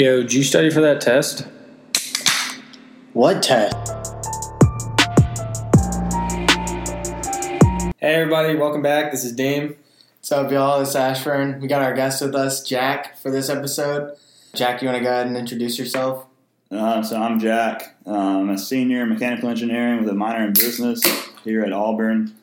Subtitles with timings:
[0.00, 1.46] Yo, did you study for that test?
[3.12, 3.76] What test?
[7.98, 9.10] Hey, everybody, welcome back.
[9.12, 9.76] This is Dame.
[10.20, 10.80] What's up, y'all?
[10.80, 11.60] It's Ashburn.
[11.60, 14.16] We got our guest with us, Jack, for this episode.
[14.54, 16.24] Jack, you want to go ahead and introduce yourself?
[16.70, 17.94] Uh, so I'm Jack.
[18.06, 21.02] Um, I'm a senior in mechanical engineering with a minor in business
[21.44, 22.34] here at Auburn.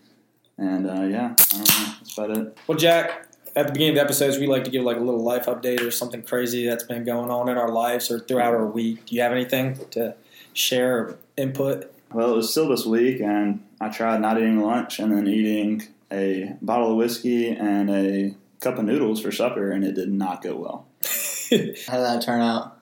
[0.59, 1.93] And uh, yeah, I don't know.
[1.97, 2.57] That's about it.
[2.67, 3.26] Well, Jack,
[3.57, 5.81] at the beginning of the episodes, we like to give like a little life update
[5.81, 9.07] or something crazy that's been going on in our lives or throughout our week.
[9.07, 10.15] Do you have anything to
[10.53, 11.91] share or input?
[12.13, 16.53] Well, it was syllabus week, and I tried not eating lunch and then eating a
[16.61, 20.55] bottle of whiskey and a cup of noodles for supper, and it did not go
[20.55, 20.85] well.
[21.49, 22.77] How did that turn out?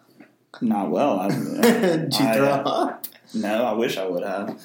[0.59, 1.21] Not well.
[1.21, 1.29] I,
[1.61, 3.07] did you I, throw up?
[3.33, 4.61] No, I wish I would have.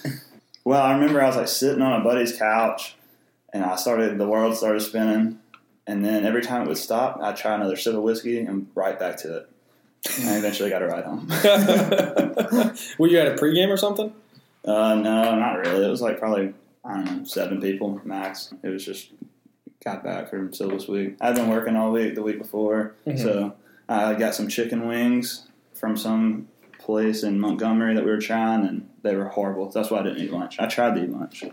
[0.64, 2.96] Well, I remember I was like sitting on a buddy's couch,
[3.52, 5.39] and I started the world started spinning,
[5.90, 8.98] and then every time it would stop, I'd try another sip of whiskey and right
[8.98, 9.48] back to it.
[10.20, 11.26] And I eventually got a ride home.
[12.98, 14.12] Were you at a pregame or something?
[14.64, 15.84] Uh, no, not really.
[15.84, 18.52] It was like probably I don't know seven people max.
[18.62, 19.10] It was just
[19.84, 21.16] got back from syllabus week.
[21.20, 23.18] I'd been working all week the week before, Mhm.
[23.18, 23.54] so
[23.88, 28.88] I got some chicken wings from some place in Montgomery that we were trying, and
[29.02, 29.68] they were horrible.
[29.70, 30.58] That's why I didn't eat lunch.
[30.58, 31.44] I tried to eat lunch,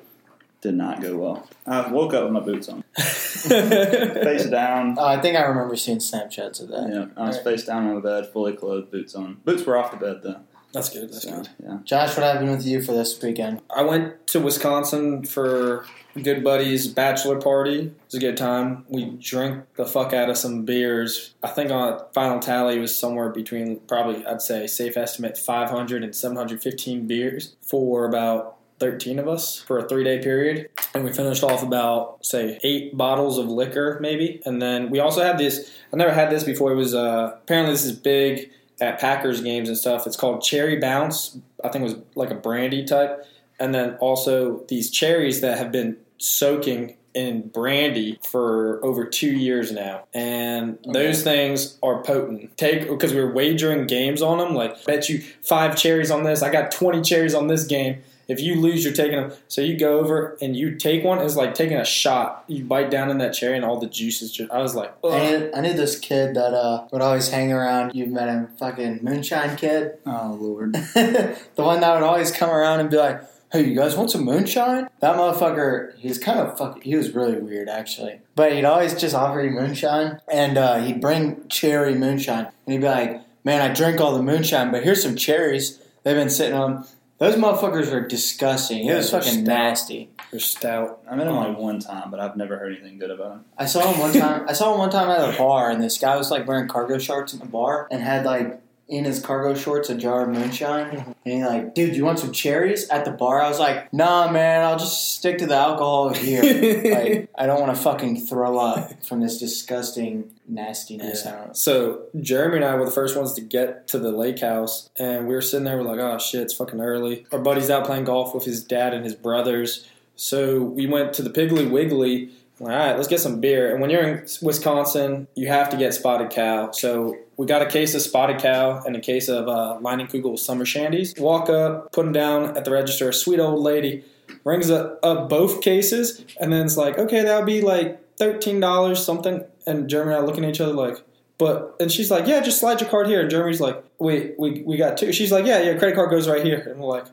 [0.61, 1.47] did not go well.
[1.65, 4.95] I woke up with my boots on, face down.
[4.97, 6.89] Oh, I think I remember seeing Snapchats of that.
[6.91, 7.43] Yeah, I was Right.
[7.45, 9.37] face down on the bed, fully clothed, boots on.
[9.45, 10.37] Boots were off the bed though.
[10.73, 11.09] That's good.
[11.11, 11.49] That's So, good.
[11.63, 11.77] yeah.
[11.85, 13.61] Josh, what happened with you for this weekend?
[13.73, 15.85] I went to Wisconsin for
[16.21, 17.79] good buddy's bachelor party.
[17.79, 18.85] It was a good time.
[18.89, 21.33] We drank the fuck out of some beers.
[21.41, 26.13] I think on final tally was somewhere between probably I'd say safe estimate 500 and
[26.13, 30.69] 715 beers for about 13 of us for a three day period.
[30.93, 34.41] And we finished off about say eight bottles of liquor maybe.
[34.45, 35.71] And then we also had this.
[35.93, 36.71] I never had this before.
[36.71, 40.05] It was uh, apparently this is big at Packers games and stuff.
[40.05, 41.37] It's called Cherry Bounce.
[41.63, 43.25] I think it was like a brandy type.
[43.59, 49.71] And then also these cherries that have been soaking in brandy for over two years
[49.71, 50.03] now.
[50.13, 52.55] And those things are potent.
[52.57, 54.53] Take because we were wagering games on them.
[54.53, 56.43] Like bet you five cherries on this.
[56.43, 58.03] I got twenty cherries on this game.
[58.27, 59.31] If you lose, you're taking them.
[59.47, 61.19] So you go over and you take one.
[61.19, 62.43] It's like taking a shot.
[62.47, 64.31] You bite down in that cherry and all the juices.
[64.31, 67.53] Just, I was like, I knew, I knew this kid that uh, would always hang
[67.53, 67.95] around.
[67.95, 69.97] You've met him, fucking moonshine kid.
[70.07, 70.73] Oh lord.
[70.93, 73.21] the one that would always come around and be like,
[73.51, 76.81] "Hey, you guys want some moonshine?" That motherfucker, he's kind of fuck.
[76.81, 78.19] He was really weird, actually.
[78.35, 82.81] But he'd always just offer you moonshine, and uh, he'd bring cherry moonshine, and he'd
[82.81, 85.79] be like, "Man, I drink all the moonshine, but here's some cherries.
[86.03, 86.85] They've been sitting on."
[87.19, 88.85] Those motherfuckers were disgusting.
[88.85, 89.43] It was fucking stout.
[89.43, 90.09] nasty.
[90.29, 91.01] They're stout.
[91.09, 93.45] I met him like one time, but I've never heard anything good about him.
[93.57, 94.45] I saw him one time.
[94.47, 96.99] I saw him one time at a bar, and this guy was like wearing cargo
[96.99, 101.15] shorts in the bar, and had like in his cargo shorts a jar of moonshine.
[101.27, 103.41] And he like, dude, you want some cherries at the bar?
[103.41, 106.41] I was like, nah, man, I'll just stick to the alcohol here.
[106.93, 111.25] like, I don't want to fucking throw up from this disgusting nastiness.
[111.25, 111.57] I don't.
[111.57, 115.27] So Jeremy and I were the first ones to get to the lake house, and
[115.27, 115.77] we were sitting there.
[115.77, 118.93] We're like, "Oh shit, it's fucking early." Our buddy's out playing golf with his dad
[118.93, 119.85] and his brothers.
[120.15, 122.29] So we went to the Piggly Wiggly.
[122.61, 123.71] All right, let's get some beer.
[123.71, 126.71] And when you're in Wisconsin, you have to get Spotted Cow.
[126.71, 130.65] So we got a case of Spotted Cow and a case of uh, Leinenkugel Summer
[130.65, 131.19] Shandies.
[131.19, 133.09] Walk up, put them down at the register.
[133.09, 134.03] A sweet old lady
[134.43, 139.03] rings up, up both cases, and then it's like, okay, that'll be like thirteen dollars
[139.05, 139.45] something.
[139.67, 140.97] And Jeremy and I looking at each other like,
[141.37, 143.21] but and she's like, yeah, just slide your card here.
[143.21, 145.13] And Jeremy's like, wait, we we got two.
[145.13, 146.59] She's like, yeah, yeah, credit card goes right here.
[146.59, 147.05] And we're like,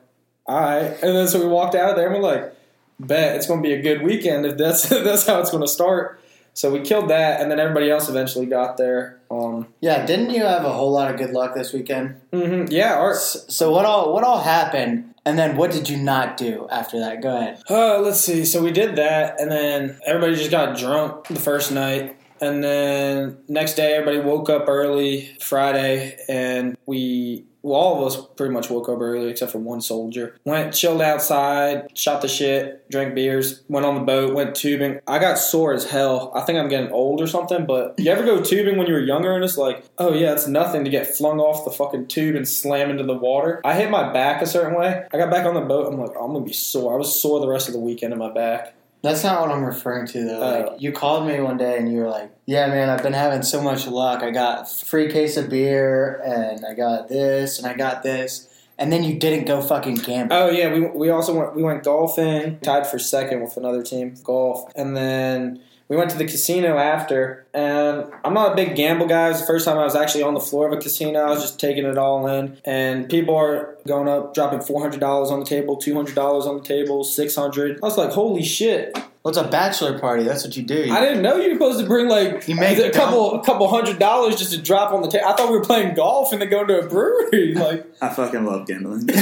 [0.46, 0.96] all right.
[1.02, 2.54] And then so we walked out of there and we're like,
[2.98, 5.68] bet it's going to be a good weekend if that's that's how it's going to
[5.68, 6.20] start.
[6.56, 9.18] So we killed that, and then everybody else eventually got there.
[9.30, 12.14] Um, Yeah, didn't you have a whole lot of good luck this weekend?
[12.32, 16.36] mhm, yeah, our, So what all what all happened, and then what did you not
[16.36, 17.20] do after that?
[17.20, 17.60] Go ahead.
[17.68, 18.44] Uh, let's see.
[18.44, 23.38] So we did that, and then everybody just got drunk the first night, and then
[23.48, 28.68] next day everybody woke up early Friday, and we well, all of us pretty much
[28.68, 30.36] woke up early except for one soldier.
[30.44, 35.00] Went chilled outside, shot the shit, drank beers, went on the boat, went tubing.
[35.06, 36.30] I got sore as hell.
[36.34, 37.64] I think I'm getting old or something.
[37.64, 40.46] But you ever go tubing when you were younger and it's like, oh yeah, it's
[40.46, 43.62] nothing to get flung off the fucking tube and slam into the water.
[43.64, 45.06] I hit my back a certain way.
[45.10, 45.90] I got back on the boat.
[45.90, 46.92] I'm like, I'm gonna be sore.
[46.92, 48.74] I was sore the rest of the weekend in my back.
[49.04, 50.42] That's not what I'm referring to though.
[50.42, 50.70] Oh.
[50.72, 53.42] Like you called me one day and you were like, "Yeah, man, I've been having
[53.42, 54.22] so much luck.
[54.22, 58.48] I got free case of beer and I got this and I got this."
[58.78, 60.34] And then you didn't go fucking gamble.
[60.34, 64.14] Oh yeah, we we also went we went golfing, tied for second with another team
[64.24, 69.06] golf, and then we went to the casino after, and I'm not a big gamble
[69.06, 69.26] guy.
[69.26, 71.20] It was the first time I was actually on the floor of a casino.
[71.20, 75.00] I was just taking it all in, and people are going up, dropping four hundred
[75.00, 77.78] dollars on the table, two hundred dollars on the table, six hundred.
[77.82, 78.96] I was like, holy shit!
[79.24, 80.22] Well, it's a bachelor party.
[80.24, 80.92] That's what you do.
[80.92, 83.42] I didn't know you were supposed to bring like You make a it couple a
[83.42, 85.24] couple hundred dollars just to drop on the table.
[85.26, 87.54] I thought we were playing golf and then going to a brewery.
[87.64, 89.08] Like, I fucking love gambling.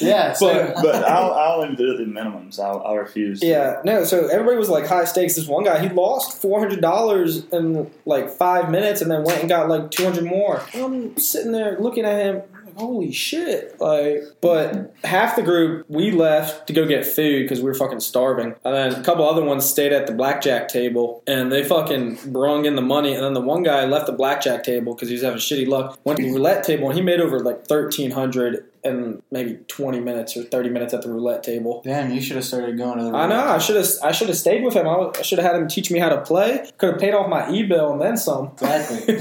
[0.00, 2.60] yeah, so, But- but I'll, I'll only do the minimums.
[2.60, 3.40] I'll, I'll refuse.
[3.40, 4.04] to- yeah, no.
[4.04, 5.34] So everybody was like high stakes.
[5.34, 9.40] This one guy, he lost four hundred dollars in like five minutes, and then went
[9.40, 10.60] and got like two hundred more.
[10.74, 12.42] Um, I'm sitting there looking at him.
[12.76, 13.80] Holy shit!
[13.80, 18.00] Like, but half the group we left to go get food because we were fucking
[18.00, 22.18] starving, and then a couple other ones stayed at the blackjack table and they fucking
[22.26, 23.14] brung in the money.
[23.14, 25.98] And then the one guy left the blackjack table because he was having shitty luck.
[26.04, 30.00] Went to the roulette table and he made over like thirteen hundred in maybe twenty
[30.00, 31.82] minutes or thirty minutes at the roulette table.
[31.84, 33.10] damn, you should have started going to the.
[33.12, 33.44] I know.
[33.46, 33.86] I should have.
[34.02, 34.86] I should have stayed with him.
[34.86, 36.70] I, I should have had him teach me how to play.
[36.78, 38.52] Could have paid off my e bill and then some.
[38.52, 39.16] Exactly.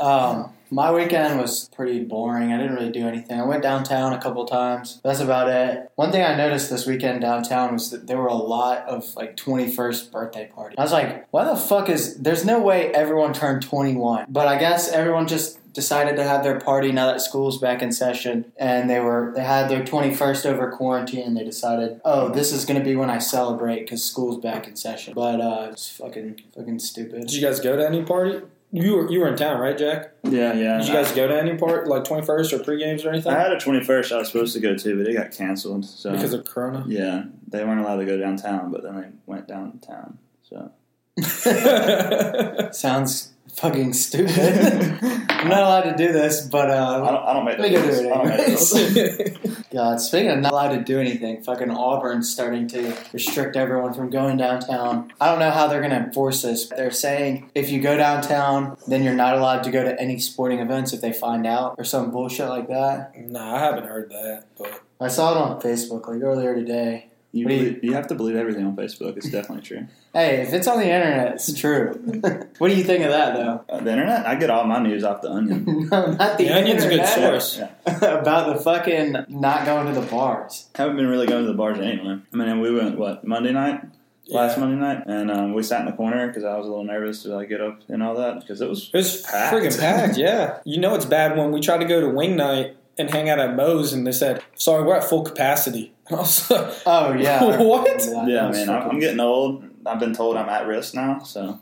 [0.06, 2.52] Um, my weekend was pretty boring.
[2.52, 3.40] I didn't really do anything.
[3.40, 5.00] I went downtown a couple times.
[5.02, 5.90] That's about it.
[5.94, 9.36] One thing I noticed this weekend downtown was that there were a lot of like
[9.36, 10.76] 21st birthday parties.
[10.78, 14.26] I was like, why the fuck is there's no way everyone turned 21.
[14.28, 17.92] But I guess everyone just decided to have their party now that school's back in
[17.92, 22.50] session and they were they had their 21st over quarantine and they decided oh this
[22.50, 25.90] is going to be when i celebrate because school's back in session but uh it's
[25.90, 28.40] fucking fucking stupid Did you guys go to any party?
[28.72, 30.12] You were you were in town, right, Jack?
[30.24, 30.78] yeah, yeah.
[30.78, 33.32] Did you guys go to any part like twenty first or pre games or anything?
[33.32, 35.84] I had a 21st I was supposed to go to, but it got canceled.
[35.84, 36.84] So because of Corona.
[36.88, 40.18] yeah, they weren't allowed to go downtown, but then they went downtown.
[40.42, 40.72] So
[42.72, 44.98] Sounds fucking stupid.
[45.46, 47.78] I'm not allowed to do this, but I uh, don't, I don't make Let the
[47.78, 49.66] me go do it I don't make the anyways.
[49.72, 54.10] God, speaking of not allowed to do anything, fucking Auburn's starting to restrict everyone from
[54.10, 55.12] going downtown.
[55.20, 56.68] I don't know how they're going to enforce this.
[56.68, 60.60] They're saying if you go downtown, then you're not allowed to go to any sporting
[60.60, 63.12] events if they find out or some bullshit like that.
[63.16, 64.46] nah, I haven't heard that.
[64.56, 67.10] But I saw it on Facebook like earlier today.
[67.36, 69.16] You, you- believe, you have to believe everything on Facebook.
[69.16, 69.86] It's definitely true.
[70.16, 71.92] Hey, if it's on the internet, it's true.
[72.58, 73.62] what do you think of that, though?
[73.68, 75.64] Uh, the internet, I get all my news off the Onion.
[75.90, 76.78] no, not the, onion.
[76.78, 77.58] The Onion's a good source.
[77.58, 78.06] Yeah.
[78.20, 80.70] about the fucking not going to the bars.
[80.74, 82.18] Haven't been really going to the bars anyway.
[82.32, 83.82] I mean, we went what Monday night,
[84.28, 86.84] last Monday night, and um, we sat in the corner because I was a little
[86.84, 89.54] nervous to like get up and all that because it was it was Packed.
[89.54, 90.16] friggin' packed.
[90.16, 93.28] Yeah, you know it's bad when we tried to go to wing night and hang
[93.28, 96.74] out at Moe's and they said, "Sorry, we're at full capacity." And I was like,
[96.86, 97.42] Oh yeah.
[97.62, 97.88] What?
[98.06, 98.68] remember yeah, That was man.
[98.70, 99.64] I'm, I'm getting old.
[99.84, 101.58] I've been told I'm at risk now, so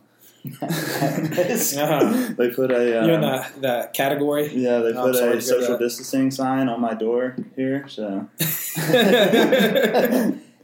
[0.63, 2.35] uh-huh.
[2.37, 4.49] they put a um, you're in that that category.
[4.55, 7.87] yeah they Oh, put sorry a social distancing sign on my door here.
[7.89, 8.29] So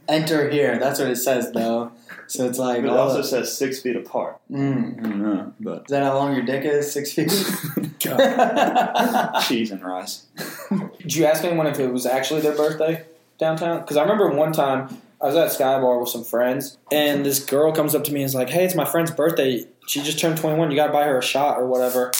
[0.07, 0.77] Enter here.
[0.77, 1.91] That's what it says, though.
[2.27, 4.39] So it's like, it also the- says six feet apart.
[4.51, 4.99] Mm.
[4.99, 6.91] I don't know, but Is that how long your dick is?
[6.91, 7.29] Six feet.
[9.47, 10.25] cheese and rice.
[10.99, 13.05] Did you ask anyone if it was actually their birthday
[13.41, 13.81] downtown?
[13.81, 17.43] Because I remember one time I was at Sky Bar with some friends, and this
[17.43, 19.65] girl comes up to me and is like, "Hey, it's my friend's birthday.
[19.87, 20.71] She just turned 21.
[20.71, 22.11] You got to buy her a shot or whatever."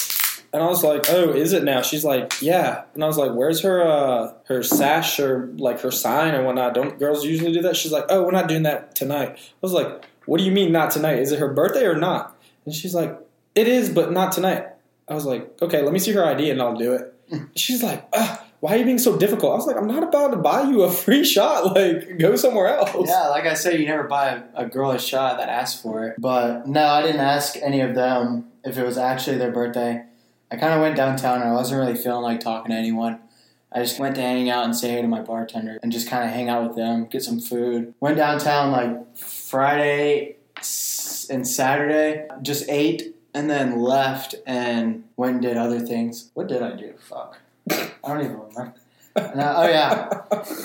[0.51, 3.31] And I was like, "Oh, is it now?" She's like, "Yeah." And I was like,
[3.31, 6.73] "Where's her uh, her sash or like her sign or whatnot?
[6.73, 9.71] Don't girls usually do that?" She's like, "Oh, we're not doing that tonight." I was
[9.71, 11.19] like, "What do you mean not tonight?
[11.19, 12.35] Is it her birthday or not?"
[12.65, 13.17] And she's like,
[13.55, 14.65] "It is, but not tonight."
[15.07, 17.13] I was like, "Okay, let me see her ID and I'll do it."
[17.55, 19.53] She's like, Ugh, why are you being so difficult?
[19.53, 21.75] I was like, I'm not about to buy you a free shot.
[21.81, 23.07] Like, go somewhere else.
[23.07, 26.15] yeah, like I said, you never buy a, girl a shot that asks for it.
[26.19, 30.03] But no, I didn't ask any of them if it was actually their birthday.
[30.51, 33.19] I kind of went downtown I wasn't really feeling like talking to anyone.
[33.71, 36.23] I just went to hang out and say hey to my bartender and just kind
[36.25, 37.93] of hang out with them, get some food.
[37.99, 40.35] Went downtown like Friday
[41.29, 46.29] and Saturday, just ate and then left and went and did other things.
[46.33, 46.93] What did I do?
[46.99, 47.39] Fuck.
[48.03, 48.73] I don't even remember.
[49.15, 50.21] No, oh yeah,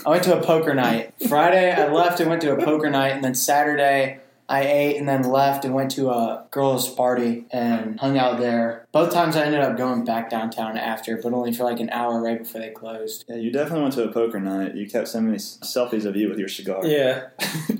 [0.06, 1.14] I went to a poker night.
[1.28, 5.08] Friday, I left and went to a poker night, and then Saturday, I ate and
[5.08, 8.86] then left and went to a girls' party and hung out there.
[8.92, 12.22] Both times, I ended up going back downtown after, but only for like an hour
[12.22, 13.24] right before they closed.
[13.28, 14.76] Yeah, you definitely went to a poker night.
[14.76, 16.86] You kept sending me s- selfies of you with your cigar.
[16.86, 17.28] Yeah.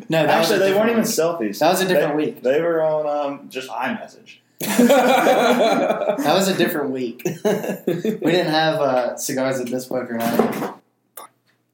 [0.08, 1.58] No, that was Actually, a they weren't even selfies.
[1.58, 2.42] That was a different they, week.
[2.42, 4.38] They were on um, just iMessage.
[4.60, 7.22] That was a different week.
[7.24, 10.74] we didn't have uh, cigars at this poker night.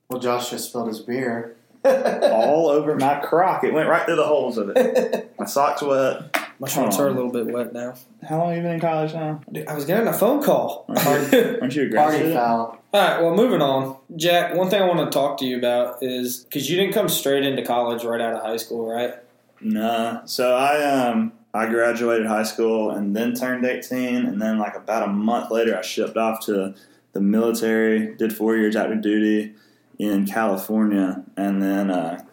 [0.08, 1.56] Well, Josh just spilled his beer.
[1.84, 3.64] All over my crock.
[3.64, 5.34] It went right through the holes of it.
[5.38, 6.36] My socks wet.
[6.58, 7.94] My shorts are a little bit wet now.
[8.22, 9.40] How long have you been in college now?
[9.50, 10.84] Dude, I was getting a phone call.
[10.88, 12.78] Aren't you, aren't you a grad Party foul.
[12.94, 13.96] right, well, moving on.
[14.14, 17.08] Jack, one thing I want to talk to you about is because you didn't come
[17.08, 19.14] straight into college right out of high school, right?
[19.60, 20.24] Nah.
[20.24, 25.08] So I um I graduated high school and then turned 18, and then like about
[25.08, 26.74] a month later, I shipped off to
[27.12, 28.14] the military.
[28.14, 29.54] Did four years active duty
[29.98, 32.24] in California, and then uh,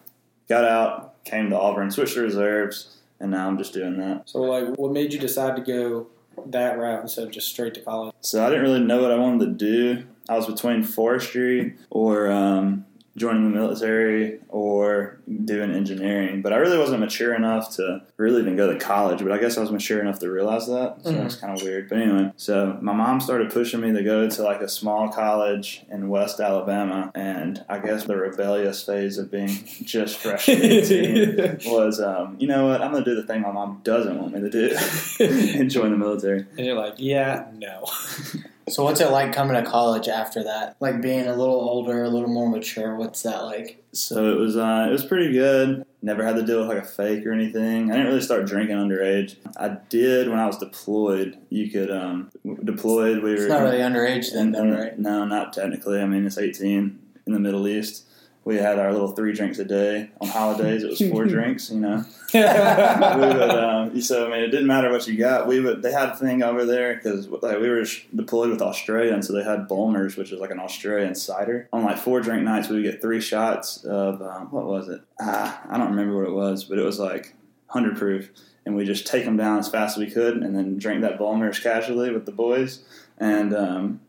[0.48, 4.30] got out, came to Auburn, switched to reserves, and now I'm just doing that.
[4.30, 6.08] So, like, what made you decide to go
[6.46, 8.16] that route instead of just straight to college?
[8.22, 10.06] So I didn't really know what I wanted to do.
[10.30, 12.86] I was between forestry or um,
[13.18, 16.42] joining the military or doing engineering.
[16.42, 19.20] But I really wasn't mature enough to really even go to college.
[19.22, 20.98] But I guess I was mature enough to realize that.
[21.04, 21.18] So Mhm.
[21.24, 21.90] that's kind of weird.
[21.90, 25.84] But anyway, so my mom started pushing me to go to like a small college
[25.92, 27.12] in West Alabama.
[27.16, 29.50] And I guess the rebellious phase of being
[29.84, 33.52] just fresh 18 was, um, you know what, I'm going to do the thing my
[33.52, 34.76] mom doesn't want me to do
[35.60, 36.46] and join the military.
[36.58, 37.84] And you're like, yeah, no.
[38.70, 40.76] So what's it like coming to college after that?
[40.80, 42.96] Like being a little older, a little more mature.
[42.96, 43.84] What's that like?
[43.92, 45.86] So it was uh, it was pretty good.
[46.02, 47.92] Never had to deal with like a fake or anything.
[47.92, 49.36] I didn't really start drinking underage.
[49.58, 51.38] I did when I was deployed.
[51.50, 52.30] You could um,
[52.64, 53.24] deployed.
[53.24, 54.98] We were It's not really underage then, though, right?
[54.98, 56.00] No, not technically.
[56.02, 58.06] I mean, it's 18 in the Middle East.
[58.50, 60.10] We had our little three drinks a day.
[60.20, 61.70] On holidays, it was four drinks.
[61.70, 62.04] You know,
[62.34, 63.52] we would.
[63.52, 65.46] Um, so I mean, it didn't matter what you got.
[65.46, 65.84] We would.
[65.84, 69.34] They had a thing over there because like we were deployed with Australia, and so
[69.34, 71.70] they had Bulmers, which is like an Australian cider.
[71.72, 75.02] On like four drink nights, we would get three shots of um, what was it?
[75.22, 77.36] Ah, I don't remember what it was, but it was like
[77.68, 78.32] hundred proof,
[78.66, 81.20] and we just take them down as fast as we could, and then drink that
[81.20, 82.82] Bulmers casually with the boys,
[83.20, 84.00] and um,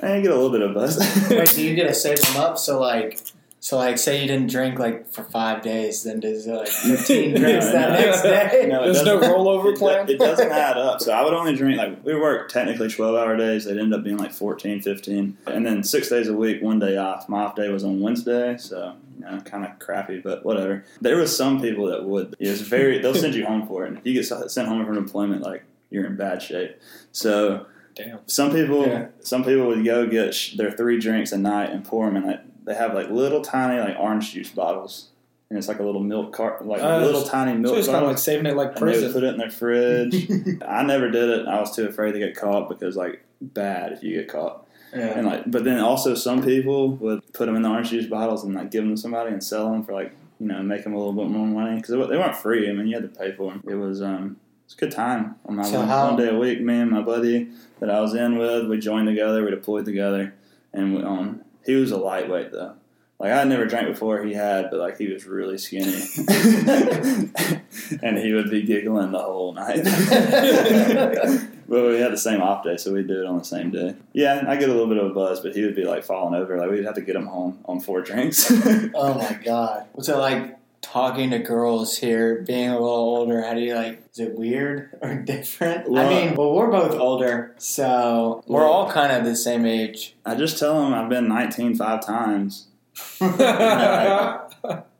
[0.00, 0.98] and get a little bit of buzz.
[1.30, 2.58] Wait, so you get to save them up?
[2.58, 3.18] So like,
[3.60, 7.34] so like, say you didn't drink like for five days, then does it like fifteen
[7.34, 8.06] drinks No, that no.
[8.06, 8.66] next day?
[8.68, 10.08] No, it There's no rollover it, plan?
[10.08, 11.00] It doesn't add up.
[11.00, 13.64] So I would only drink like we work technically 12 hour days.
[13.64, 15.38] They'd end up being like 14, 15.
[15.46, 17.28] And then six days a week, one day off.
[17.28, 20.84] My off day was on Wednesday, so you know, kind of crappy, but whatever.
[21.00, 22.36] There was some people that would.
[22.38, 22.98] It's very.
[22.98, 23.88] They'll send you home for it.
[23.88, 26.78] And if you get sent home from employment, like you're in bad shape.
[27.12, 28.18] So Damn.
[28.26, 29.06] some people, Yeah.
[29.20, 32.26] some people would go get sh- their three drinks a night and pour them in
[32.26, 35.08] like they have like little tiny like orange juice bottles,
[35.50, 37.74] and it's like a little milk cart, like Uh, little tiny milk.
[37.74, 39.12] So it's kind of like saving it like and they would prison.
[39.12, 40.28] put it in their fridge.
[40.66, 41.46] I never did it.
[41.46, 44.66] I was too afraid to get caught because like bad if you get caught.
[44.94, 45.18] Yeah.
[45.18, 48.44] And like, but then also some people would put them in the orange juice bottles
[48.44, 50.94] and like give them to somebody and sell them for like you know make them
[50.94, 52.68] a little bit more money because they weren't free.
[52.68, 53.62] I mean, you had to pay for them.
[53.68, 54.36] It was um.
[54.64, 56.60] It's a good time on my So one, how- one day a week.
[56.60, 57.48] Me and my buddy
[57.80, 60.34] that I was in with, we joined together, we deployed together,
[60.72, 62.74] and we, um, he was a lightweight though.
[63.18, 66.02] Like I had never drank before, he had, but like he was really skinny,
[68.02, 69.84] and he would be giggling the whole night.
[71.68, 73.94] but we had the same off day, so we'd do it on the same day.
[74.12, 76.34] Yeah, I get a little bit of a buzz, but he would be like falling
[76.34, 76.58] over.
[76.58, 78.50] Like we'd have to get him home on four drinks.
[78.94, 79.86] Oh my god.
[79.92, 83.42] What's it like talking to girls here, being a little older?
[83.42, 84.02] How do you like?
[84.12, 85.86] Is it weird or different?
[85.96, 90.14] I mean, well, we're both older, so we're Well- all kind of the same age.
[90.24, 92.68] I just tell them I've been 19 five times.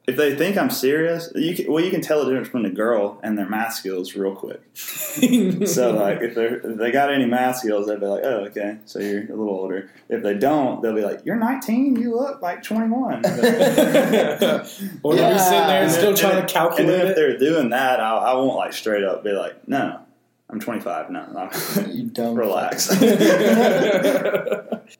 [0.06, 2.70] If they think I'm serious, you can, well, you can tell the difference between a
[2.74, 4.60] girl and their math skills real quick.
[5.66, 8.78] So, like, if, they're, if they got any math skills, they'll be like, "Oh, okay,
[8.84, 11.96] so you're a little older." If they don't, they'll be like, "You're 19.
[11.96, 13.38] You look like 21." or they'll be
[15.04, 17.98] sitting there and still And trying then- to calculate And then if they're doing that,
[18.00, 20.00] I, I won't like straight up be like, "No,
[20.50, 21.50] I'm 25." No, no.
[21.92, 22.34] You dumb.
[22.34, 22.88] relax.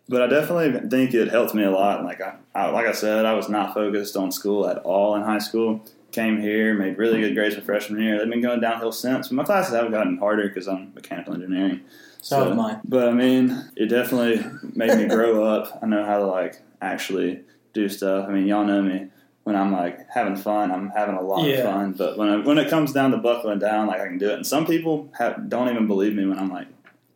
[0.08, 2.04] But I definitely think it helped me a lot.
[2.04, 5.22] Like I, I, like I said, I was not focused on school at all in
[5.22, 5.84] high school.
[6.12, 8.18] Came here, made really good grades my freshman year.
[8.18, 9.28] They've been going downhill since.
[9.28, 11.80] But My classes have gotten harder because I'm mechanical engineering.
[12.20, 12.80] So have mine.
[12.84, 15.80] But I mean, it definitely made me grow up.
[15.82, 17.40] I know how to like actually
[17.72, 18.26] do stuff.
[18.28, 19.08] I mean, y'all know me.
[19.42, 21.56] When I'm like having fun, I'm having a lot Yeah.
[21.56, 21.92] of fun.
[21.92, 24.34] But when I, when it comes down to buckling down, like I can do it.
[24.34, 26.68] And some people have, don't even believe me when I'm like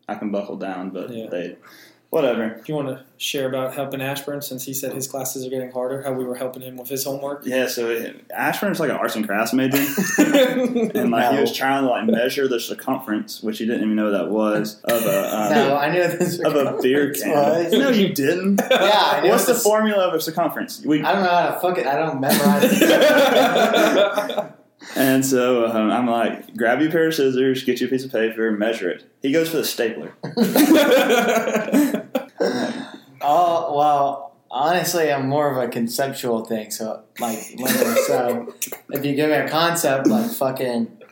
[0.09, 1.29] I can buckle down, but Yeah.
[1.31, 1.57] they
[2.11, 2.49] whatever.
[2.57, 5.71] Do you want to share about helping Ashburn since he said his classes are getting
[5.73, 6.03] harder?
[6.03, 7.43] How we were helping him with his homework?
[7.45, 7.67] Yeah.
[7.67, 9.77] So Ashburn's like an arts and crafts major,
[10.19, 14.11] and like he was trying to like measure the circumference, which he didn't even know
[14.13, 15.29] that was of a.
[15.39, 17.31] Um, no, I knew this Of a beer can.
[17.31, 17.73] Was.
[17.73, 18.61] No, you didn't.
[18.71, 20.83] Yeah, I knew What's the this- formula of a circumference?
[20.85, 21.87] We I don't know how to fuck it.
[21.87, 24.53] I don't memorize it.
[24.99, 28.05] And so um, I'm like, grab you a pair of scissors, get you a piece
[28.05, 29.11] of paper, measure it.
[29.23, 30.13] He goes for the stapler.
[33.21, 36.71] Oh well, honestly, I'm more of a conceptual thing.
[36.71, 37.39] So like,
[38.07, 38.55] so
[38.91, 41.03] if you give me a concept, like fucking,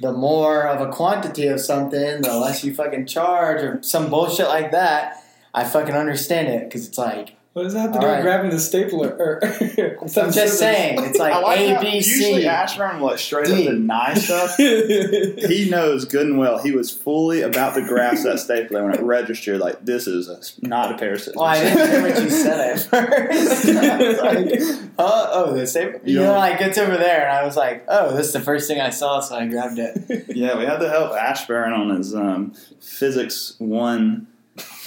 [0.00, 4.48] the more of a quantity of something, the less you fucking charge, or some bullshit
[4.48, 5.18] like that.
[5.54, 8.16] I fucking understand it because it's like What does that have to All do right.
[8.16, 9.08] with grabbing the stapler?
[9.10, 9.40] Or
[10.02, 12.46] I'm just saying, it's like I like A, how B, usually C.
[12.46, 13.68] Ashburn will straight D.
[13.68, 14.56] up deny stuff.
[14.56, 19.02] he knows good and well he was fully about to grasp that stapler when it
[19.02, 21.36] registered like this is a, not a pair of scissors.
[21.36, 23.64] Well, I didn't hear what you said at first.
[23.66, 26.00] Like, oh, oh, the stapler.
[26.04, 26.26] You Yeah.
[26.28, 28.80] know, like it's over there, and I was like, oh, this is the first thing
[28.80, 30.34] I saw, so I grabbed it.
[30.34, 34.28] yeah, we had to help Ashburn on his um, physics one.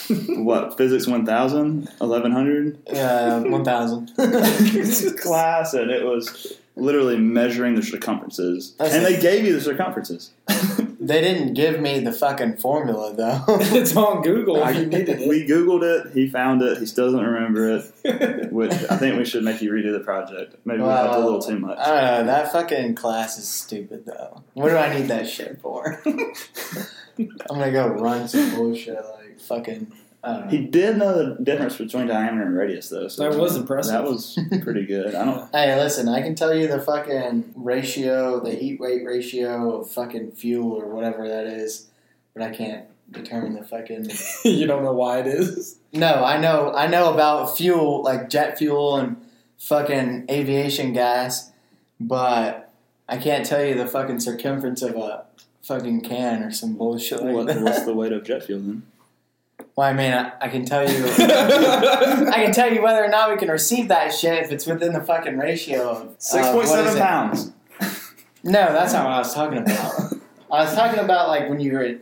[0.44, 4.12] what physics 1000 1100 Uh, one thousand.
[5.18, 8.76] class and it was literally measuring the circumferences.
[8.80, 10.32] And they gave you the circumferences.
[10.98, 13.44] They didn't give me the fucking formula though.
[13.48, 16.14] it's on Google I- we googled it.
[16.14, 16.80] He found it.
[16.80, 18.52] He still doesn't remember it.
[18.52, 20.56] Which i think we should make you redo the project.
[20.66, 21.78] Maybe we helped a little too much.
[21.78, 22.34] I don't know.
[22.34, 24.42] That fucking class is stupid though.
[24.54, 26.02] What do I need that shit for?
[26.08, 29.92] I'm gonna go run some bullshit like fucking.
[30.24, 30.48] I.
[30.50, 33.08] He did know the difference between diameter and radius, though.
[33.08, 33.94] So That was impressive.
[33.94, 35.14] That was pretty good.
[35.14, 35.50] I don't.
[35.54, 40.32] Hey, listen, I can tell you the fucking ratio, the heat weight ratio of fucking
[40.32, 41.88] fuel or whatever that is,
[42.34, 44.10] but I can't determine the fucking.
[44.46, 45.78] you don't know why it is.
[45.94, 49.18] No, I know, I know about fuel, like jet fuel and
[49.60, 51.52] fucking aviation gas,
[52.00, 52.72] but
[53.08, 55.26] I can't tell you the fucking circumference of a
[55.62, 57.62] fucking can or some bullshit like What, that.
[57.62, 58.84] what's the weight of jet fuel then?
[59.76, 61.06] Well, I mean, I, I can tell you.
[61.18, 64.94] I can tell you whether or not we can receive that shit if it's within
[64.94, 67.54] the fucking ratio of Six point seven.
[68.44, 70.14] No, that's not what I was talking about.
[70.52, 71.96] I was talking about like when you were,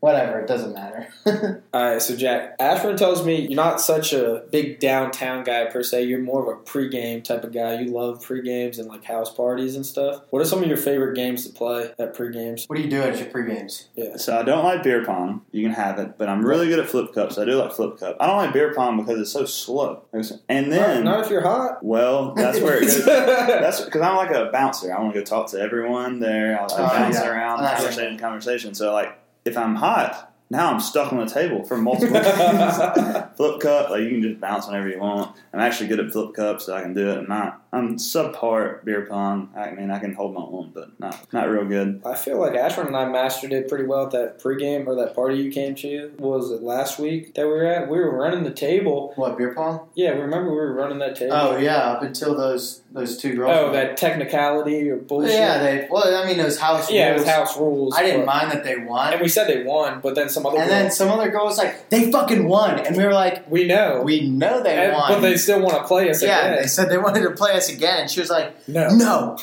[0.00, 0.40] whatever.
[0.40, 1.08] It doesn't matter.
[1.74, 5.82] All right, so Jack, Ashburn tells me you're not such a big downtown guy per
[5.82, 6.04] se.
[6.04, 7.80] You're more of a pregame type of guy.
[7.80, 10.22] You love pregames and like house parties and stuff.
[10.30, 12.68] What are some of your favorite games to play at pregames?
[12.68, 13.86] what do you do at your pregames?
[13.94, 14.16] Yeah.
[14.16, 15.42] So I don't like beer pong.
[15.52, 17.38] You can have it, but I'm really good at flip cups.
[17.38, 18.16] I do like flip cup.
[18.20, 20.04] I don't like beer pong because it's so slow.
[20.48, 21.82] And then, not, not if you're hot.
[21.84, 23.04] well, that's where it goes.
[23.58, 24.94] That's because I'm like a bouncer.
[24.94, 26.58] I want to go talk to everyone there.
[26.58, 27.28] I like Oh, bounce yeah.
[27.28, 28.74] around, I conversation, conversation.
[28.74, 32.76] So like, if I'm hot, now I'm stuck on the table for multiple games.
[33.36, 35.36] flip cup, like you can just bounce whenever you want.
[35.52, 37.18] I'm actually good at flip cup, so I can do it.
[37.18, 37.62] I'm not.
[37.70, 39.50] I'm subpar at beer pong.
[39.54, 42.00] I mean, I can hold my own, but not not real good.
[42.04, 45.14] I feel like Ashburn and I mastered it pretty well at that pregame or that
[45.14, 46.14] party you came to.
[46.18, 47.88] Was it last week that we were at?
[47.90, 49.12] We were running the table.
[49.16, 49.88] What beer pong?
[49.94, 51.34] Yeah, remember we were running that table.
[51.34, 53.52] Oh yeah, up until those those two girls.
[53.54, 55.32] Oh, that technicality or bullshit.
[55.34, 55.88] yeah, they.
[55.90, 56.90] Well, I mean, those house.
[56.90, 57.20] yeah, it rules.
[57.22, 57.94] was house rules.
[57.96, 60.46] I didn't but- mind that they won, And we said they won, but then some
[60.46, 63.12] other and girl- then some other girl was like, "They fucking won," and we were
[63.12, 66.22] like, we know, "We know they And- won." but they still want to play us
[66.22, 66.62] yeah, again.
[66.62, 68.08] they said they wanted to play us again.
[68.08, 69.38] She was like, No, "No,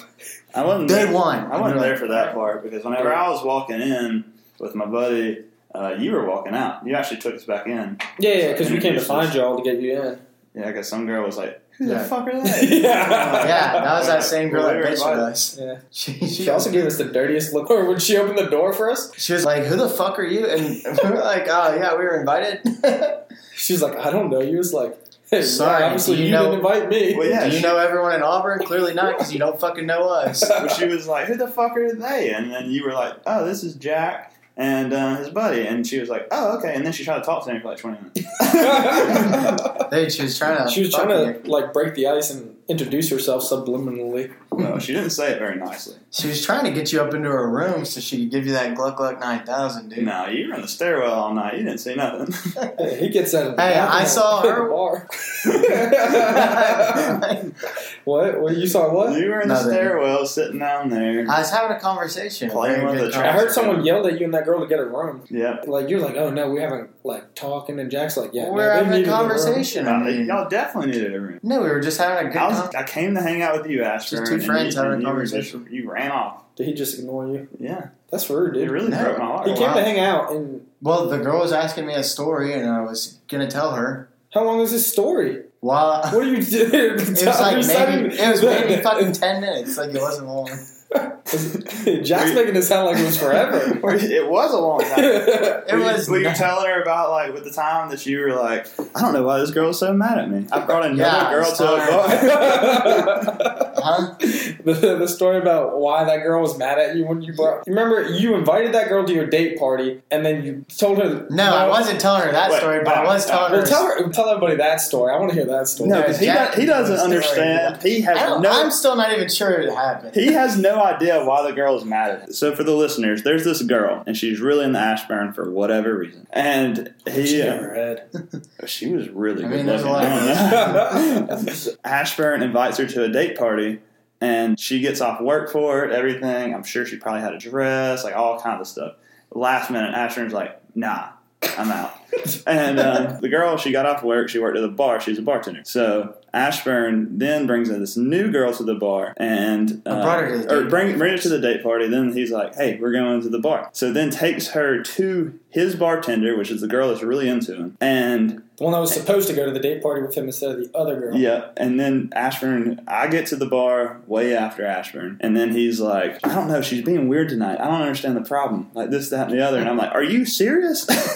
[0.55, 0.87] I wasn't.
[0.89, 4.23] they there- won." I wasn't there for that part because whenever I was walking in
[4.59, 5.43] with my buddy,
[5.75, 6.85] uh, you were walking out.
[6.87, 7.99] You actually took us back in.
[8.17, 9.35] Yeah, yeah, because we came to find us.
[9.35, 10.19] y'all to get you in.
[10.55, 11.97] Yeah, because some girl was like, "Who Yeah.
[11.99, 13.45] the fuck are they?" yeah.
[13.45, 15.57] Yeah, that was that same girl that We were bitched at us.
[15.59, 15.77] Yeah.
[15.91, 17.69] She, She also gave us the dirtiest look.
[17.69, 20.23] Or when she opened the door for us, she was like, "Who the fuck are
[20.23, 20.61] you?" And
[21.03, 22.61] we were like, "Oh yeah, we were invited."
[23.55, 24.97] she was like, "I don't know." You was like,
[25.31, 27.77] hey, Sorry, obviously you you, know- didn't invite me." Well, yeah, Do you she- know
[27.77, 28.59] everyone in Auburn?
[28.65, 30.43] Clearly not, because you don't fucking know us.
[30.47, 33.45] Well, she was like, "Who the fuck are they?" And then you were like, "Oh,
[33.45, 36.93] this is Jack and uh, his buddy." And she was like, "Oh, okay." And then
[36.93, 38.19] she tried to talk to him for like twenty minutes.
[39.91, 40.71] Dude, she was trying to.
[40.71, 41.39] she was fuck trying me.
[41.41, 44.33] to like break the ice and introduce herself subliminally.
[44.57, 45.95] No, she didn't say it very nicely.
[46.11, 48.53] She was trying to get you up into her room so she could give you
[48.53, 50.05] that Gluck Gluck nine thousand, dude.
[50.05, 51.57] No, you were in the stairwell all night.
[51.57, 52.33] You didn't see nothing.
[52.77, 53.47] Hey, he gets that.
[53.47, 55.07] in the Hey, I saw her- the bar.
[58.05, 58.41] what?
[58.41, 58.57] What?
[58.57, 59.19] You saw what?
[59.19, 61.25] you were in the stairwell, sitting down there.
[61.29, 62.49] I was having a conversation.
[62.49, 64.85] Playing with the I heard someone yelled at you and that girl to get a
[64.85, 65.23] room.
[65.29, 65.67] Yep.
[65.67, 68.83] Like you're like, oh no, we haven't like talking, and Jack's like, yeah, We're no,
[68.85, 69.87] having a conversation.
[69.87, 71.39] I No, mean, y'all definitely needed a room.
[71.43, 72.83] no, we were just having a good I, was, conversation.
[72.83, 74.41] I came to hang out with you, Ashburn.
[74.45, 75.67] Just friends you, having a and you were just- conversation.
[75.71, 76.41] you ran off.
[76.55, 77.47] Did he just ignore you?
[77.59, 78.71] Yeah, That's rude, it dude.
[78.71, 79.03] really No.
[79.03, 79.47] broke my heart.
[79.49, 79.73] He came wow.
[79.73, 83.17] to hang out, and Well, the girl was asking me a story, and I was
[83.27, 84.07] gonna tell her.
[84.33, 85.43] how long is this story?
[85.59, 86.69] While What are you doing?
[86.73, 89.77] it was like maybe it was maybe fucking ten minutes.
[89.77, 90.49] Like it wasn't long.
[92.03, 93.57] Jack's making it sound like it was forever.
[93.95, 94.99] it was a long time.
[94.99, 98.19] It were you- was Were you telling her about like with the time that you
[98.19, 100.47] were like, I don't know why this girl's so mad at me.
[100.51, 103.71] I brought another Yeah, girl was to a bar.
[103.77, 104.15] Huh?
[104.63, 107.67] the, the story about why that girl was mad at you when you brought.
[107.67, 111.27] Remember you invited that girl to your date party, and then you told her.
[111.29, 113.67] No, I wasn't telling her that Wait, story, but I was telling Well, her.
[113.67, 115.13] tell her, tell everybody that story.
[115.13, 115.89] I want to hear that story.
[115.89, 117.41] no, because he, does, he doesn't knows story.
[117.41, 117.81] understand.
[117.83, 118.49] He has no.
[118.49, 120.15] I'm still not even sure it happened.
[120.15, 122.33] he has no idea idea why the girl is mad at him.
[122.33, 125.97] So for the listeners, there's this girl, and she's really in the Ashburn for whatever
[125.97, 126.27] reason.
[126.31, 128.47] And he, She uh, in her head.
[128.67, 129.87] she was really I good mean, looking.
[129.87, 131.71] lot I don't know.
[131.83, 133.79] Ashburn invites her to a date party,
[134.21, 135.91] and she gets off work for it.
[135.91, 136.53] Everything.
[136.53, 138.93] I'm sure she probably had a dress, like all kinds of stuff.
[139.31, 141.09] Last minute, Ashburn's like, "Nah,
[141.57, 141.93] I'm out."
[142.47, 144.29] and um, the girl, she got off work.
[144.29, 144.99] She worked at the bar.
[144.99, 145.61] She's a bartender.
[145.63, 150.31] So Ashburn then brings in this new girl to the bar, and I brought her
[150.31, 151.87] to the or date bring bring her to the date party.
[151.87, 155.75] Then he's like, "Hey, we're going to the bar." So then takes her to his
[155.75, 159.29] bartender, which is the girl that's really into him, and The one that was supposed
[159.29, 161.15] to go to the date party with him instead of the other girl.
[161.15, 165.79] yeah, and then Ashburn, I get to the bar way after Ashburn, and then he's
[165.79, 167.61] like, I don't know, she's being weird tonight.
[167.61, 168.69] I don't understand the problem.
[168.73, 169.59] Like this, that, and the other.
[169.59, 170.85] And I'm like, Are you serious?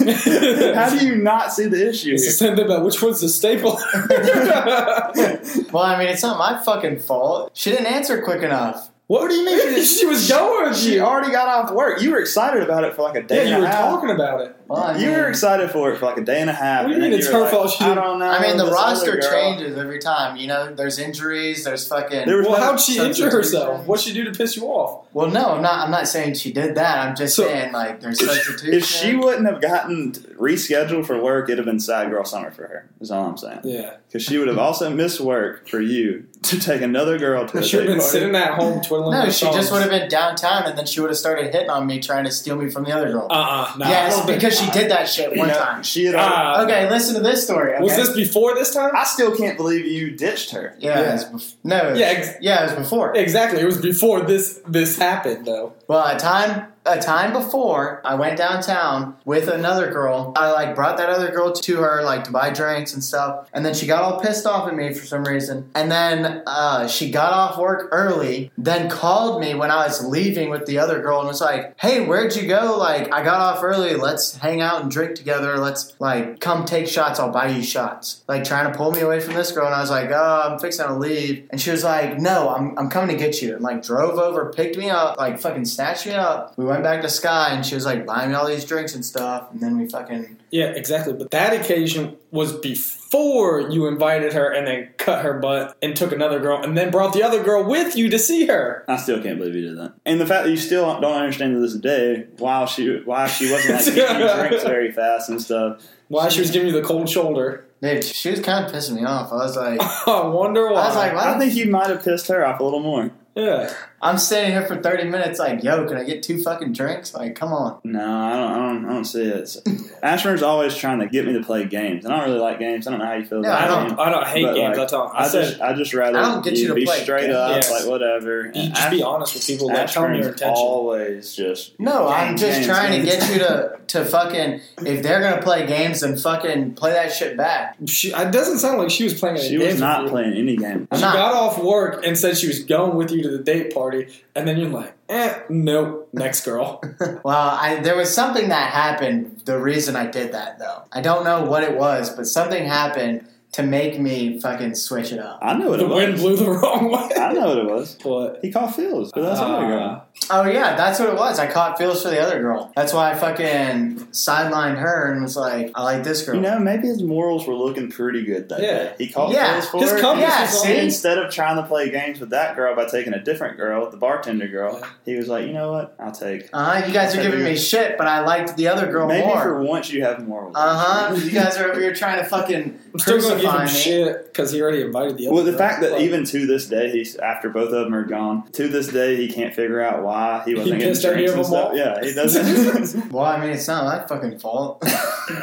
[0.80, 2.30] How do you not see the issue It's here?
[2.30, 3.78] the same thing about which one's the staple.
[5.72, 7.52] Well, I mean, it's not my fucking fault.
[7.54, 8.90] She didn't answer quick enough.
[9.10, 9.84] What do you mean?
[9.84, 11.00] She was going with She you.
[11.00, 12.00] already got off work.
[12.00, 13.84] You were excited about it for like a day Yeah, and you a were half.
[13.90, 14.56] talking about it.
[14.68, 16.84] Well, you mean, were excited for it for like a day and a half.
[16.84, 18.30] What do you mean it's her like, fault she I didn't- don't know.
[18.30, 20.36] I mean, the roster changes every time.
[20.36, 21.64] You know, there's injuries.
[21.64, 22.26] There's fucking.
[22.26, 23.84] There Well, no how'd she injure herself?
[23.86, 25.06] What'd she do to piss you off?
[25.12, 25.84] Well, no, I'm not.
[25.86, 26.98] I'm not saying she did that.
[26.98, 28.74] I'm just So- saying like there's If, substitution.
[28.74, 32.62] if she wouldn't have gotten rescheduled for work, it'd have been sad girl summer for
[32.68, 32.88] her.
[33.00, 33.60] Is all I'm saying.
[33.64, 33.94] Yeah.
[34.06, 37.62] Because she would have also missed work for you to take another girl to a
[37.64, 38.10] She would have been party.
[38.18, 41.00] sitting at home twiddling no, her she just would have been downtown, and then she
[41.00, 43.26] would have started hitting on me, trying to steal me from the other girl.
[43.30, 43.72] Uh-uh.
[43.78, 45.82] Nah, yes, because she did that shit one You time.
[45.82, 46.16] She had.
[46.16, 47.72] Ah, Okay, listen to this story.
[47.74, 47.82] Okay?
[47.82, 48.90] Was this before this time?
[48.94, 50.74] I still can't believe you ditched her.
[50.78, 51.08] Yeah, Yeah.
[51.10, 51.76] It was bef- no.
[51.78, 53.16] it was- Yeah, ex- yeah, it was before.
[53.16, 53.60] Exactly.
[53.60, 55.72] It was before this this happened, though.
[55.90, 60.32] Well, a time a time before, I went downtown with another girl.
[60.34, 63.66] I like brought that other girl to her like to buy drinks and stuff, and
[63.66, 65.70] then she got all pissed off at me for some reason.
[65.74, 70.48] And then uh, she got off work early, then called me when I was leaving
[70.48, 72.76] with the other girl and was like, "Hey, where'd you go?
[72.78, 73.94] Like, I got off early.
[73.94, 75.58] Let's hang out and drink together.
[75.58, 77.20] Let's like come take shots.
[77.20, 79.80] I'll buy you shots." Like trying to pull me away from this girl, and I
[79.80, 83.14] was like, "Oh, I'm fixing to leave," and she was like, "No, I'm I'm coming
[83.16, 86.56] to get you." And like drove over, picked me up, like fucking snatched me up.
[86.58, 89.04] We went back to Sky, and she was like buying me all these drinks and
[89.04, 91.12] stuff, and then we fucking Yeah, exactly.
[91.14, 96.12] But that occasion was before you invited her and then cut her butt and took
[96.12, 98.84] another girl and then brought the other girl with you to see her.
[98.88, 99.94] I still can't believe you did that.
[100.04, 103.50] And the fact that you still don't understand to this day why she why she
[103.50, 105.82] wasn't like getting you drinks very fast and stuff.
[106.08, 107.64] Why she was giving you the cold shoulder.
[107.80, 109.32] dude, she was kind of pissing me off.
[109.32, 110.80] I was like, I wonder why.
[110.82, 113.10] I was like, I think you might have pissed her off a little more.
[113.34, 113.72] yeah.
[114.02, 117.12] I'm standing here for 30 minutes, like, yo, can I get two fucking drinks?
[117.14, 117.80] Like, come on.
[117.84, 118.50] No, I don't.
[118.52, 118.84] I don't.
[118.86, 119.36] I don't see it.
[119.36, 119.58] It's-
[120.02, 122.86] Ashburn's always trying to get me to play games, and I don't really like games.
[122.86, 123.88] I don't know how you feel Yeah, about I I don't.
[123.88, 124.00] games.
[124.00, 124.78] I don't hate But, games.
[124.78, 125.12] like, I tell.
[125.14, 127.22] I, I said just, I just rather I don't get you to be play straight
[127.24, 127.34] games.
[127.34, 127.70] up, Yes.
[127.70, 128.42] like whatever.
[128.44, 129.66] you And just be honest with people.
[129.68, 130.64] Like, tell them your Ashburn's intention.
[130.64, 133.10] always just No, I'm just games, trying games.
[133.10, 136.92] to get you to, to fucking, if they're going to play games, then fucking play
[136.92, 137.76] that shit back.
[137.86, 140.88] She, it doesn't sound like she was playing any She was not playing any game.
[140.94, 143.89] She got off work and said she was going with you to the date party,
[144.34, 146.82] and then you're like, eh, nope, next girl.
[147.24, 149.42] Well, I, there was something that happened.
[149.44, 153.26] The reason I did that, though, I don't know what it was, but something happened
[153.52, 155.40] to make me fucking switch it up.
[155.42, 157.08] I know what the it wind blew the wrong way.
[157.16, 157.96] I know what it was.
[158.04, 158.38] What?
[158.42, 159.82] He called feels, but that's another girl.
[159.88, 160.00] Uh,
[160.32, 161.38] Oh yeah, that's what it was.
[161.40, 162.70] I caught feels for the other girl.
[162.76, 166.36] That's why I fucking sidelined her and was like, I like this girl.
[166.36, 168.66] You know, maybe his morals were looking pretty good that Yeah.
[168.84, 168.94] day.
[168.98, 169.54] He called Yeah.
[169.54, 170.00] feels for His it.
[170.00, 170.76] compass Yeah, was see?
[170.76, 173.96] Instead of trying to play games with that girl by taking a different girl, the
[173.96, 174.86] bartender girl, Yeah.
[175.06, 175.94] he was like, you know what?
[175.98, 176.48] I'll take.
[176.52, 179.36] uh, you guys are giving me shit, but I liked the other girl Maybe more.
[179.36, 180.54] Maybe for once you have morals.
[180.56, 180.76] Uh
[181.08, 181.14] huh.
[181.14, 183.68] You guys are over here trying to fucking I'm still gonna give him me.
[183.68, 185.34] shit because he already invited the other.
[185.36, 188.04] Well, the fact that But even to this day, he's after both of them are
[188.04, 188.50] gone.
[188.52, 191.34] To this day, he can't figure out why he wasn't He getting pissed any drinks
[191.34, 191.70] and stuff.
[191.70, 191.76] off?
[191.76, 193.10] Yeah, he doesn't.
[193.12, 194.82] Well, I mean, it's not my fucking fault.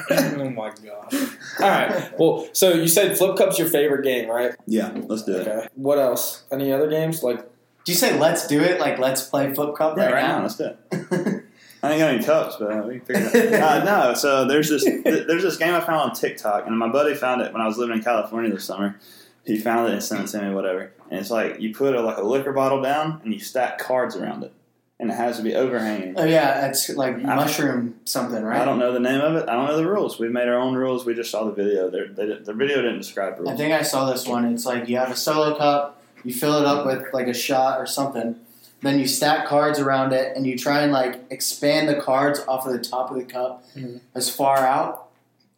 [0.09, 1.13] oh my god!
[1.59, 2.19] All right.
[2.19, 4.53] Well, so you said Flip Cup's your favorite game, right?
[4.65, 5.47] yeah, let's do it.
[5.47, 5.67] Okay.
[5.75, 6.43] What else?
[6.51, 7.23] Any other games?
[7.23, 7.37] Like,
[7.85, 8.79] Did you say let's do it?
[8.79, 10.43] Like let's play flip cup Yeah, right, right now, now?
[10.43, 11.43] let's do it.
[11.87, 13.81] I ain't got any cups, but uh, we can figure it out.
[13.81, 16.89] Uh, no, so there's this th- there's this game I found on TikTok, and my
[16.89, 18.99] buddy found it when I was living in California this summer.
[19.45, 20.91] He found it and sent it to me, whatever.
[21.09, 24.15] And it's like you put a, like a liquor bottle down and you stack cards
[24.15, 24.51] around it,
[24.99, 26.15] and it has to be overhanging.
[26.17, 28.61] Oh yeah, it's like mushroom something, right?
[28.61, 29.47] I don't know the name of it.
[29.47, 30.19] I don't know the rules.
[30.19, 31.05] We made our own rules.
[31.05, 31.89] We just saw the video.
[31.89, 33.49] They, the video didn't describe rules.
[33.49, 34.45] I think I saw this one.
[34.53, 37.79] It's like you have a solo cup, you fill it up with like a shot
[37.79, 38.35] or something,
[38.81, 42.65] then you stack cards around it, and you try and like expand the cards off
[42.65, 43.99] of the top of the cup Mhm.
[44.15, 45.05] as far out.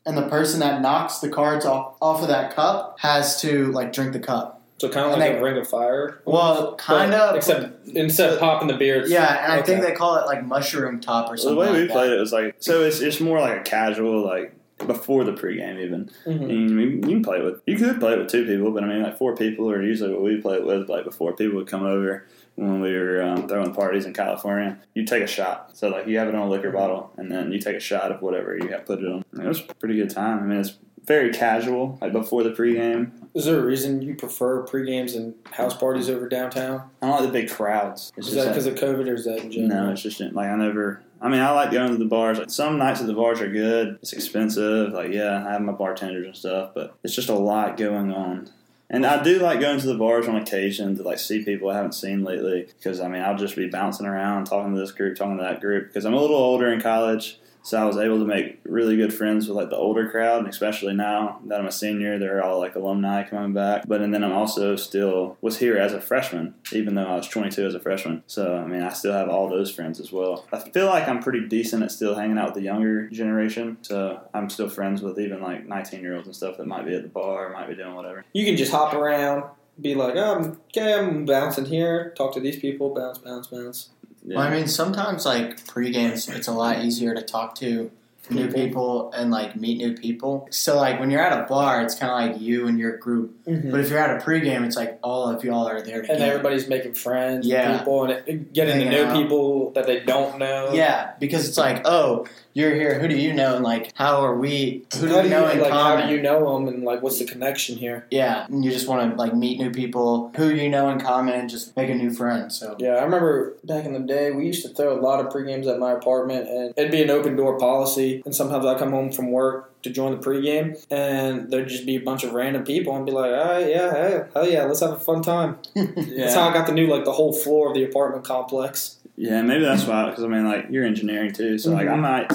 [0.06, 3.92] And the person that knocks the cards off, off of that cup has to like
[3.94, 4.62] drink the cup.
[4.80, 6.22] So kind of And like they- a ring of fire.
[6.24, 7.36] Well, kind But of.
[7.36, 10.46] Except instead of popping the beer, it's, yeah, and I think they call it like
[10.46, 11.58] mushroom top or So the something.
[11.60, 11.92] way like we that.
[11.94, 14.54] played it was like so it's it's more like a casual like
[14.88, 16.10] before the pregame even.
[16.26, 16.44] Mhm.
[16.50, 18.84] And you, you can play it with you could play it with two people, but
[18.86, 20.88] I mean like four people are usually what we play it with.
[20.88, 22.26] Like before people would come over
[22.60, 25.78] when we were um, throwing parties in California, you take a shot.
[25.78, 28.12] So like you have it on a liquor bottle, and then you take a shot
[28.12, 29.24] of whatever you have put it on.
[29.32, 30.40] And it was a pretty good time.
[30.40, 33.12] I mean it's very casual, like before the pregame.
[33.34, 36.90] Is there a reason you prefer pre-games and house parties over downtown?
[37.02, 38.12] I don't like the big crowds.
[38.18, 39.86] It's Is that like- because of COVID or is that in general?
[39.86, 41.02] No, it's just like I never.
[41.22, 42.40] I mean, I like going to the bars.
[42.40, 43.98] Like some nights at the bars are good.
[44.02, 44.94] It's expensive.
[44.94, 48.50] Like yeah, I have my bartenders and stuff, but it's just a lot going on.
[48.90, 51.76] And I do like going to the bars on occasion to like see people I
[51.76, 52.68] haven't seen lately.
[52.78, 55.62] Because I mean, I'll just be bouncing around, talking to this group, talking to that
[55.62, 55.88] group.
[55.88, 59.14] Because I'm a little older in college, so I was able to make really good
[59.14, 62.60] friends with like the older crowd, and especially now that I'm a senior, they're all
[62.60, 63.84] like alumni coming back.
[63.88, 67.28] But and then I'm also still was here as a freshman, even though I was
[67.28, 68.24] 22 as a freshman.
[68.28, 70.46] So I mean, I still have all those friends as well.
[70.52, 73.78] I feel like I'm pretty decent at still hanging out with the younger generation.
[73.82, 76.96] So I'm still friends with even like 19 year olds and stuff that might be
[76.96, 78.26] at the bar, might be doing whatever.
[78.34, 79.44] You can just hop around,
[79.82, 83.90] be like, oh, okay, I'm bouncing here, talk to these people, bounce, bounce, bounce.
[84.24, 87.90] Well, I mean, sometimes like pre-games, it's a lot easier to talk to
[88.32, 88.62] new People.
[88.64, 90.48] people and like meet new people.
[90.52, 93.44] So like when you're at a bar, it's kind of like you and your group.
[93.46, 93.72] Mm-hmm.
[93.72, 96.68] But if you're at a pre-game, it's like all of y'all are there and everybody's
[96.68, 97.80] making friends Yeah.
[97.80, 99.16] people and it, getting to Hanging know out.
[99.18, 100.74] people that they don't know.
[100.74, 103.00] Yeah, because it's like, oh, you're here.
[103.00, 103.56] Who do you know?
[103.56, 104.84] And like, how are we?
[104.96, 106.02] Who do How we do you, know in like, common?
[106.02, 108.06] how do you know them and like what's the connection here?
[108.12, 111.36] yeah, and you just want to like meet new people, who you know in common,
[111.36, 112.52] and just make a new friend.
[112.52, 115.32] So Yeah, I remember back in the day, we used to throw a lot of
[115.32, 118.22] pre-games at my apartment, and it'd be an open door policy.
[118.26, 121.96] And sometimes I'd come home from work to join the pregame, and there'd just be
[121.96, 124.82] a bunch of random people, and be like, "All right, yeah, hey, hell yeah, let's
[124.82, 127.76] have a fun time." That's how I got to know like the whole floor of
[127.76, 128.98] the apartment complex.
[129.22, 130.10] Yeah, maybe that's why.
[130.10, 132.00] Because I mean, like you're engineering too, so like I Mhm.
[132.02, 132.32] might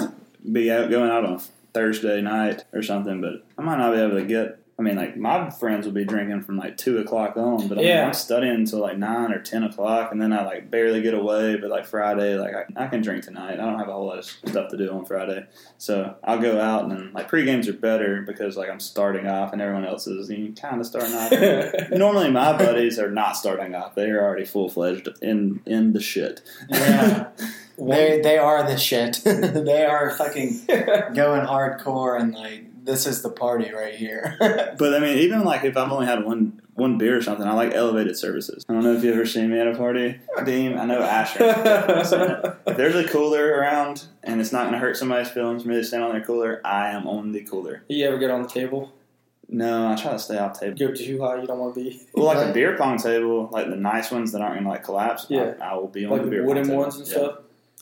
[0.53, 1.39] be out going out on
[1.73, 4.59] Thursday night or something, but I might not be able to get.
[4.77, 7.81] I mean, like my friends will be drinking from like two o'clock on, but I
[7.81, 8.07] mean, Yeah.
[8.07, 11.55] I'm studying until like nine or ten o'clock, and then I like barely get away.
[11.55, 13.53] But like Friday, like I, I can drink tonight.
[13.53, 15.45] I don't have a whole lot of stuff to do on Friday,
[15.77, 19.27] so I'll go out and then like pre games are better because like I'm starting
[19.27, 21.31] off and everyone else is you kind of starting off.
[21.91, 26.01] Normally, my buddies are not starting off; they are already full fledged in in the
[26.01, 26.41] shit.
[26.69, 27.27] yeah,
[27.77, 29.21] they they are the shit.
[29.23, 34.37] they are fucking going hardcore and like this is the party right here.
[34.77, 37.53] But I mean, even like if I've only had one one beer or something, I
[37.53, 38.65] like elevated services.
[38.67, 40.77] I don't know if you ever seen me at a party, Dean.
[40.77, 41.39] I know Asher.
[41.41, 45.75] if there's a cooler around and it's not going to hurt somebody's feelings for me
[45.75, 47.83] to stand on their cooler, I am on the cooler.
[47.87, 48.91] you ever get on the table?
[49.47, 50.77] No, I try to stay off table.
[50.77, 52.47] You go too high, you don't want to be Well, like Right.
[52.47, 55.27] the beer pong table, like the nice ones that aren't going to like collapse.
[55.29, 55.53] Yeah.
[55.61, 56.81] I, I will be on like the beer wooden pong table.
[56.83, 57.13] ones and Yeah.
[57.13, 57.35] stuff.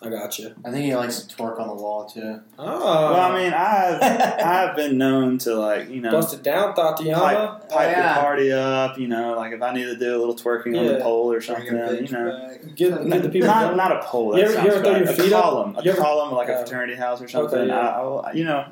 [0.06, 0.54] I got you.
[0.66, 2.39] I think he likes to twerk on the wall too.
[2.60, 4.02] Oh, Well, I mean, I've
[4.72, 7.13] I've been known to like you know busted down, Thotiana.
[7.16, 8.13] pipe, pipe yeah.
[8.16, 8.98] the party up.
[9.00, 11.42] You know, like if I need to do a little twerking on the pole or
[11.42, 11.66] something.
[11.66, 12.48] You know.
[12.48, 13.48] get, Give, give the people.
[13.48, 14.32] not, not a pole.
[14.32, 15.02] That You ever- sounds you ever throw bad.
[15.04, 15.44] your a feet up?
[15.44, 17.60] column, a You ever- column like a Uh, fraternity house or something.
[17.60, 17.78] okay, yeah.
[17.80, 18.66] I, I'll, you know,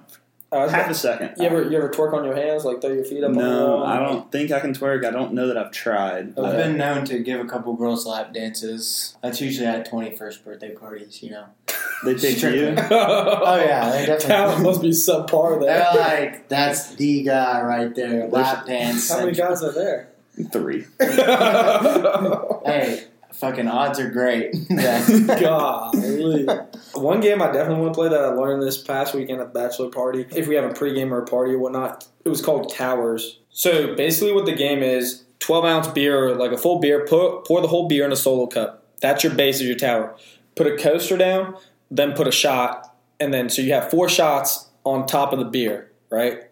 [0.53, 1.33] Uh, half a second.
[1.37, 3.29] you ever you ever twerk on your hands, like throw your feet up?
[3.29, 3.83] on the no, wall?
[3.85, 5.05] I don't think I can twerk.
[5.05, 6.37] I don't know that I've tried.
[6.37, 9.15] I've been known to give a couple girls lap dances.
[9.23, 11.45] That's usually at 21st birthday parties, you know.
[12.03, 12.61] They pick Strictly.
[12.61, 12.75] you.
[12.91, 15.95] Oh, yeah, they definitely- Talent must be subpar They're there.
[15.95, 19.07] like, that's the guy right there, lap dance.
[19.09, 20.09] How many guys are there?
[20.51, 20.85] Three.
[20.99, 24.51] Hey, fucking odds are great.
[24.69, 26.47] that- Golly.
[26.93, 29.59] One game I definitely want to play that I learned this past weekend at the
[29.59, 30.25] bachelor party.
[30.35, 33.39] If we have a pregame or a party or whatnot, it was called Towers.
[33.49, 37.05] So basically, what the game is: twelve ounce beer, like a full beer.
[37.05, 38.85] Put pour the whole beer in a solo cup.
[39.01, 40.15] That's your base of your tower.
[40.55, 41.55] Put a coaster down,
[41.89, 45.45] then put a shot, and then so you have four shots on top of the
[45.45, 46.43] beer, right?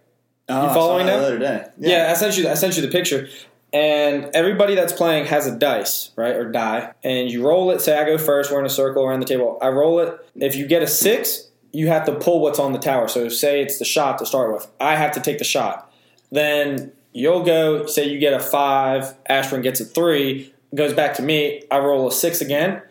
[0.48, 1.20] Oh, I following that now?
[1.20, 1.68] the other day?
[1.78, 2.08] Yeah.
[2.10, 2.50] I sent you.
[2.50, 3.28] I sent you the picture,
[3.72, 7.82] and everybody that's playing has a dice, right, or die, and you roll it.
[7.82, 8.52] Say I go first.
[8.52, 9.58] We're in a circle around the table.
[9.62, 10.18] I roll it.
[10.36, 13.08] If you get a six, you have to pull what's on the tower.
[13.08, 14.68] So say it's the shot to start with.
[14.80, 15.92] I have to take the shot.
[16.32, 17.86] Then you'll go.
[17.86, 19.16] Say you get a five.
[19.28, 20.54] Ashburn gets a three.
[20.74, 21.64] Goes back to me.
[21.70, 22.82] I roll a six again.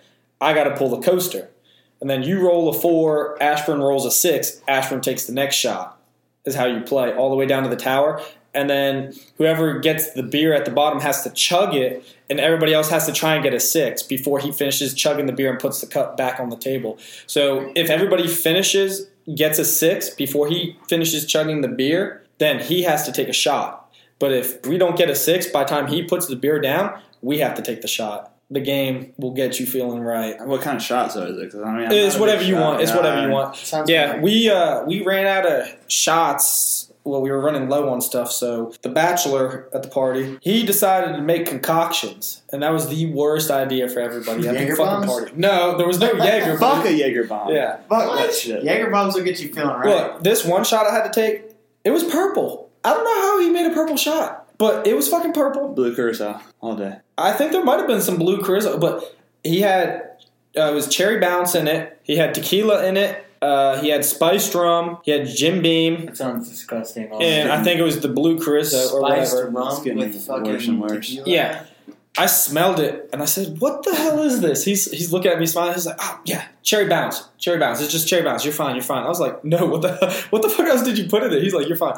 [0.40, 1.48] I got to pull the coaster.
[2.00, 3.40] And then you roll a four.
[3.42, 4.60] Ashburn rolls a six.
[4.68, 5.96] Ashburn takes the next shot.
[6.44, 8.22] Is how you play all the way down to the tower.
[8.54, 12.72] And then whoever gets the beer at the bottom has to chug it, and everybody
[12.74, 15.60] else has to try and get a six before he finishes chugging the beer and
[15.60, 16.98] puts the cup back on the table.
[17.26, 22.82] So if everybody finishes, gets a six before he finishes chugging the beer, then he
[22.84, 23.92] has to take a shot.
[24.18, 26.98] But if we don't get a six by the time he puts the beer down,
[27.20, 28.32] we have to take the shot.
[28.50, 30.34] The game will get you feeling right.
[30.46, 31.52] What kind of shots though is it?
[31.52, 32.80] 'Cause, I mean, I'm It's whatever you shot want.
[32.82, 33.56] It's whatever you want.
[33.56, 34.22] Sounds Yeah, fine.
[34.22, 36.87] we uh, we ran out of shots.
[37.04, 41.16] Well, we were running low on stuff, so the bachelor at the party he decided
[41.16, 45.32] to make concoctions, and that was the worst idea for everybody at the fucking party.
[45.36, 46.58] No, there was no Jaeger.
[46.58, 47.52] Fuck a Jaeger bomb.
[47.54, 47.76] Yeah.
[47.88, 48.16] Fuck What?
[48.26, 48.62] that shit.
[48.62, 49.86] Jaeger bombs will get you feeling right.
[49.86, 51.44] Look, this one shot I had to take,
[51.84, 52.68] it was purple.
[52.84, 55.72] I don't know how he made a purple shot, but it was fucking purple.
[55.74, 56.96] Blue curacao all day.
[57.16, 60.02] I think there might have been some blue curacao, but he had
[60.56, 62.00] uh, it was cherry bounce in it.
[62.02, 63.24] He had tequila in it.
[63.40, 64.98] Uh, he had spiced rum.
[65.04, 67.08] He had Jim Beam, That sounds disgusting.
[67.20, 69.20] and I think it was the blue charisma or spiced whatever.
[69.22, 71.06] It's rum with fucking worse and worse.
[71.06, 71.28] tequila.
[71.28, 71.64] Yeah.
[72.16, 75.38] I smelled it and I said, "What the hell is this?" He's he's looking at
[75.38, 75.74] me smiling.
[75.74, 77.80] He's like, "Oh yeah, cherry bounce, cherry bounce.
[77.80, 78.44] It's just cherry bounce.
[78.44, 78.74] You're fine.
[78.74, 81.22] You're fine." I was like, "No, what the what the fuck else did you put
[81.22, 81.96] in it?" He's like, "You're fine."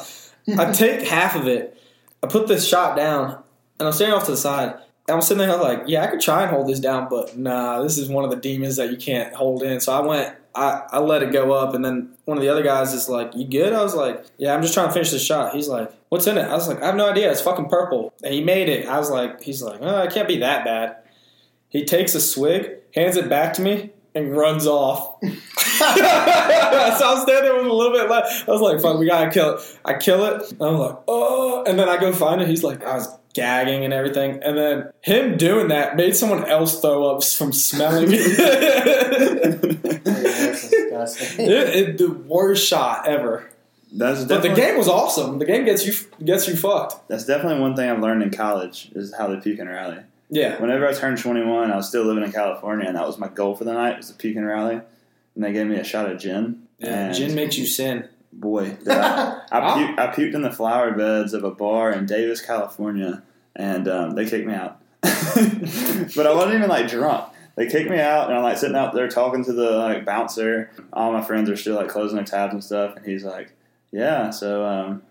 [0.58, 1.80] I take half of it.
[2.22, 3.42] I put this shot down,
[3.78, 4.74] and I'm standing off to the side.
[5.08, 7.80] And I'm sitting there like, "Yeah, I could try and hold this down, but nah,
[7.82, 10.34] this is one of the demons that you can't hold in." So I went.
[10.54, 13.34] I, I let it go up, and then one of the other guys is like,
[13.34, 15.92] "You good?" I was like, "Yeah, I'm just trying to finish the shot." He's like,
[16.08, 17.30] "What's in it?" I was like, "I have no idea.
[17.30, 18.86] It's fucking purple." And he made it.
[18.86, 20.96] I was like, "He's like, oh, it can't be that bad."
[21.68, 25.18] He takes a swig, hands it back to me, and runs off.
[25.22, 25.28] so
[25.86, 28.48] I'm standing with a little bit left.
[28.48, 30.52] I was like, "Fuck, we gotta kill it." I kill it.
[30.52, 32.48] And I'm like, "Oh!" And then I go find it.
[32.48, 34.42] He's like, I was gagging and everything.
[34.42, 39.70] And then him doing that made someone else throw up from smelling it.
[41.00, 43.48] It, it, the worst shot ever.
[43.90, 45.38] That's But the game was awesome.
[45.38, 47.08] The game gets you gets you fucked.
[47.08, 50.00] that's definitely one thing I've learned in college is how to puke and rally.
[50.30, 50.60] Yeah.
[50.60, 53.56] Whenever I turned 21, I was still living in California, and that was my goal
[53.56, 54.80] for the night was puke and rally.
[55.34, 56.62] And they gave me a shot of gin.
[56.78, 57.12] Yeah.
[57.12, 58.08] Gin makes you sin.
[58.32, 62.40] boy, I, I, puked, I puked in the flower beds of a bar in Davis,
[62.40, 63.22] California,
[63.56, 64.80] and um, they kicked me out.
[65.02, 67.32] but I wasn't even like drunk.
[67.56, 70.70] They kicked me out, and I'm like sitting out there talking to the like bouncer.
[70.92, 73.52] All my friends are still like closing their tabs and stuff, and he's like,
[73.90, 75.02] "Yeah, so um,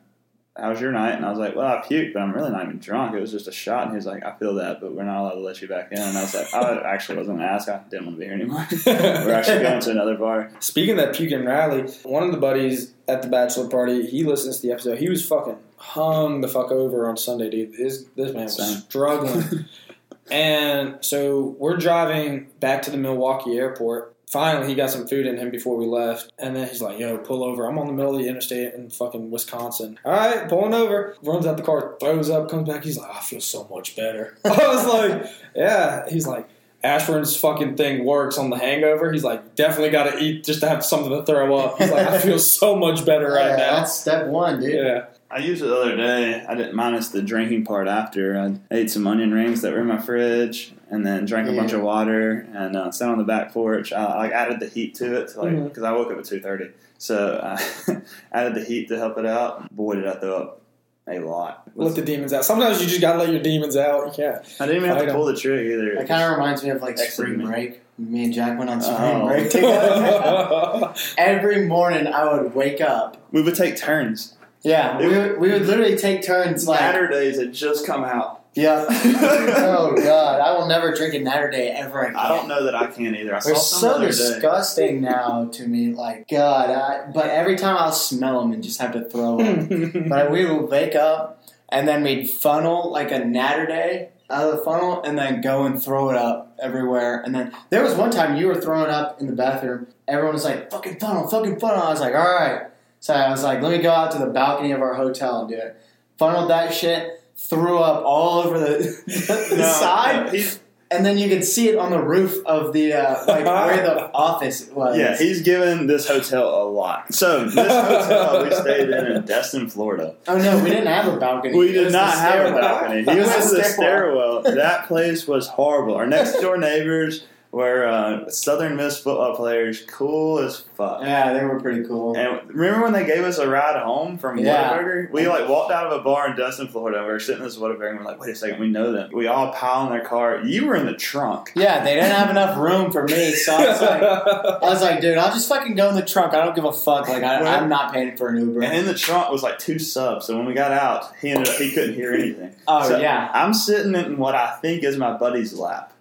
[0.60, 2.66] how was your night?" And I was like, "Well, I puked, but I'm really not
[2.66, 3.16] even drunk.
[3.16, 5.36] It was just a shot." And he's like, "I feel that, but we're not allowed
[5.36, 7.70] to let you back in." And I was like, "I actually wasn't going to ask.
[7.70, 8.68] I didn't want to be here anymore.
[8.86, 12.94] we're actually going to another bar." Speaking of that puking rally, one of the buddies
[13.08, 15.00] at the bachelor party, he listens to the episode.
[15.00, 17.74] He was fucking hung the fuck over on Sunday, dude.
[17.74, 18.82] This this man was Same.
[18.82, 19.66] struggling.
[20.32, 24.16] and so we're driving back to the Milwaukee airport.
[24.30, 27.18] Finally, he got some food in him before we left, and then he's like, "Yo,
[27.18, 27.66] pull over.
[27.66, 30.00] I'm on the middle of the interstate in fucking Wisconsin.
[30.06, 31.16] All right, pulling over.
[31.24, 32.84] Runs out the car, throws up, comes back.
[32.84, 34.38] He's like, I feel so much better.
[34.46, 36.08] I was like, Yeah.
[36.10, 36.48] He's like,
[36.84, 39.12] Ashburn's fucking thing works on the hangover.
[39.12, 41.78] He's like, definitely got to eat just to have something to throw up.
[41.78, 43.76] He's like, I feel so much better right Yeah, now.
[43.78, 44.76] That's step one, dude.
[44.76, 45.06] Yeah.
[45.32, 46.46] I used it the other day.
[46.48, 48.40] I didn't minus the drinking part after.
[48.40, 51.72] I ate some onion rings that were in my fridge, and then drank a bunch
[51.74, 53.94] of water and uh, sat on the back porch.
[53.94, 56.40] I like added the heat to it, to, like because I woke up at two
[56.40, 59.74] thirty, so I added the heat to help it out.
[59.76, 60.62] Boy, did I throw up
[61.08, 61.64] a lot.
[61.76, 62.46] Let the demons out.
[62.46, 64.06] Sometimes you just got to let your demons out.
[64.08, 64.46] You can't.
[64.60, 65.96] I didn't even have I to don't- pull the trigger either.
[65.96, 67.46] That kind of reminds me of like Exited spring me.
[67.46, 67.82] break.
[67.98, 69.28] Me and Jack went on spring Oh.
[69.28, 70.94] break together.
[71.18, 73.18] Every morning I would wake up.
[73.32, 74.36] we would take turns.
[74.62, 78.39] Yeah, we would, we would literally take turns like Naturdays had just come out.
[78.56, 78.86] Yeah.
[78.90, 82.16] oh god, I will never drink a Naturday ever again.
[82.16, 83.36] I don't know that I can either.
[83.36, 84.12] I They're so the other day.
[84.12, 85.94] disgusting now to me.
[85.94, 89.70] Like God, I, but every time I'll smell them and just have to throw up.
[90.10, 94.64] but we would wake up and then we'd funnel like a Naturday out of the
[94.64, 97.22] funnel and then go and throw it up everywhere.
[97.22, 99.88] And then there was one time you were throwing up in the bathroom.
[100.08, 102.64] Everyone was like, "Fucking funnel, fucking funnel." I was like, "All right."
[103.00, 105.50] So I was like, "Let me go out to the balcony of our hotel and
[105.50, 105.80] do it."
[106.18, 107.19] Funneled that shit.
[107.48, 108.68] Threw up all over the,
[109.08, 110.60] the No, side, no, he's,
[110.92, 114.12] and then you could see it on the roof of the uh, like where the
[114.14, 114.98] office was.
[114.98, 117.14] yeah, he's given this hotel a lot.
[117.14, 120.16] So this hotel we stayed in in Destin, Florida.
[120.28, 121.56] oh no, we didn't have a balcony.
[121.58, 123.00] We did not have a balcony.
[123.04, 124.42] He was in the stairwell.
[124.44, 125.96] That place was horrible.
[125.96, 131.02] Our next door neighbors were uh, Southern Miss football players, cool as fuck.
[131.02, 132.16] Yeah, they were pretty cool.
[132.16, 134.72] And remember when they gave us a ride home from Yeah.
[134.78, 135.12] Whataburger?
[135.12, 137.00] We like walked out of a bar in Destin, Florida.
[137.02, 139.10] We were sitting in this Whataburger and we're like, wait a second, we know them.
[139.12, 140.42] We all pile in their car.
[140.46, 141.52] You were in the trunk.
[141.56, 145.02] Yeah, they didn't have enough room for me, so I was like, I was like,
[145.02, 146.36] dude, I'll just fucking go in the trunk.
[146.36, 147.10] I don't give a fuck.
[147.10, 148.62] Like, I, Well- I'm not paying for an Uber.
[148.62, 150.28] And in the trunk was like two subs.
[150.28, 152.54] So when we got out, he ended up he couldn't hear anything.
[152.68, 155.94] oh So yeah, I'm sitting in what I think is my buddy's lap.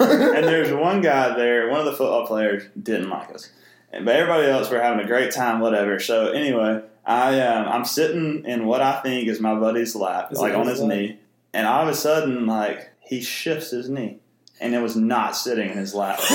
[0.00, 3.50] And there's one guy there, one of the football players didn't like us.
[3.90, 5.98] But everybody else were having a great time, whatever.
[5.98, 10.38] So anyway, I um, I'm sitting in what I think is my buddy's lap, Is
[10.40, 10.88] like on his lap?
[10.90, 11.18] knee,
[11.54, 14.18] and all of a sudden, like he shifts his knee,
[14.60, 16.18] and it was not sitting in his lap.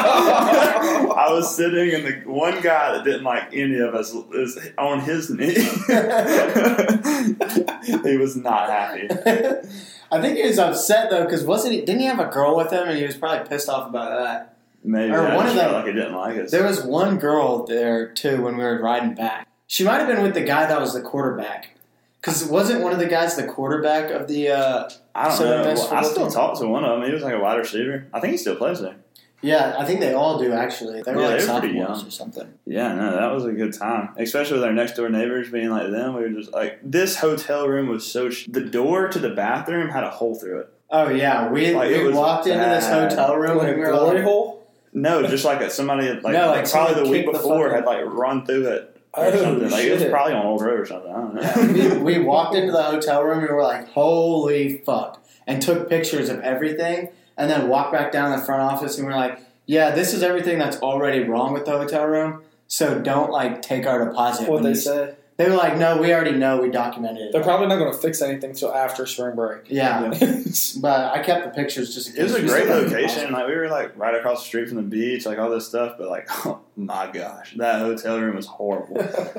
[0.00, 5.00] I was sitting, and the one guy that didn't like any of us was on
[5.00, 5.54] his knee.
[8.08, 9.08] he was not happy.
[10.10, 11.80] I think he was upset though because wasn't he?
[11.80, 14.56] Didn't he have a girl with him, and he was probably pissed off about that.
[14.84, 16.50] Maybe Or I one of them- like he didn't like us.
[16.50, 19.46] There was one girl there too when we were riding back.
[19.66, 21.77] She might have been with the guy that was the quarterback.
[22.20, 24.50] Because wasn't one of the guys the quarterback of the?
[24.50, 25.70] Uh, I don't Southern know.
[25.70, 26.32] Miss Well, I still team?
[26.34, 27.08] talked to one of them.
[27.08, 28.06] He was like a wide receiver.
[28.12, 28.96] I think he still plays there.
[29.40, 31.00] yeah, I think they all do actually.
[31.02, 31.46] They were Yeah, like pretty
[31.78, 32.08] sophomores young.
[32.08, 32.54] or something.
[32.66, 34.10] Yeah, no, that was a good time.
[34.16, 36.14] Especially with our next door neighbors being like them.
[36.14, 38.30] We were just like, this hotel room was so.
[38.30, 40.72] Sh- the door to the bathroom had a hole through it.
[40.90, 43.78] Oh yeah, we, Like, it we was walked into this hotel room Like and a
[43.78, 44.66] we were glory like, hole?
[44.94, 47.70] No, just like a, somebody like, No, like, like probably the week kicked the before
[47.70, 49.70] had like run through it or Oh, something.
[49.70, 51.10] Like it was probably on Old Row or something.
[51.10, 51.74] I don't know.
[51.74, 55.22] Yeah, we, we walked into the hotel room and we were like, holy fuck.
[55.46, 59.06] And took pictures of everything and then walked back down to the front office and
[59.06, 62.42] we are like, yeah, this is everything that's already wrong with the hotel room.
[62.66, 64.48] So don't like take our deposit.
[64.48, 65.14] What'd they you-" say?
[65.38, 66.60] They were like, no, we already know.
[66.60, 67.32] We documented it.
[67.32, 69.62] They're probably not going to fix anything until after spring break.
[69.70, 70.12] yeah.
[70.20, 70.42] Yeah.
[70.80, 73.20] But I kept the pictures just in It was a great still had the location.
[73.28, 73.30] deposit.
[73.32, 75.94] Like we were like right across the street from the beach, like all this stuff.
[75.96, 78.96] But like, oh my gosh, that hotel room was horrible.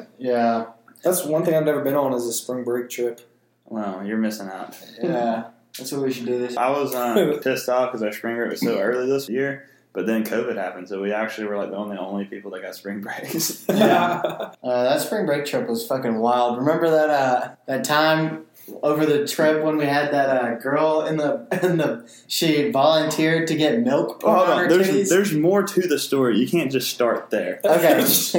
[0.18, 0.68] Yeah.
[1.04, 3.22] That's one thing I've never been on is a spring break trip.
[3.66, 4.78] wow, you're missing out.
[5.02, 5.47] Yeah.
[5.78, 8.50] That's what we should do this I was um, pissed off because our spring break
[8.52, 9.70] was so early this year.
[9.92, 12.76] But then COVID happened, so we actually were like the only only people that got
[12.76, 13.66] spring breaks.
[13.68, 14.22] Yeah.
[14.64, 16.60] Uh, that spring break trip was fucking wild.
[16.60, 18.46] Remember that uh, that time
[18.84, 23.48] over the trip when we had that uh, girl in the in the she volunteered
[23.48, 24.70] to get milk put Oh, hold on on.
[24.70, 25.10] There's titties?
[25.10, 26.38] there's more to the story.
[26.38, 27.60] You can't just start there.
[27.66, 27.98] Okay,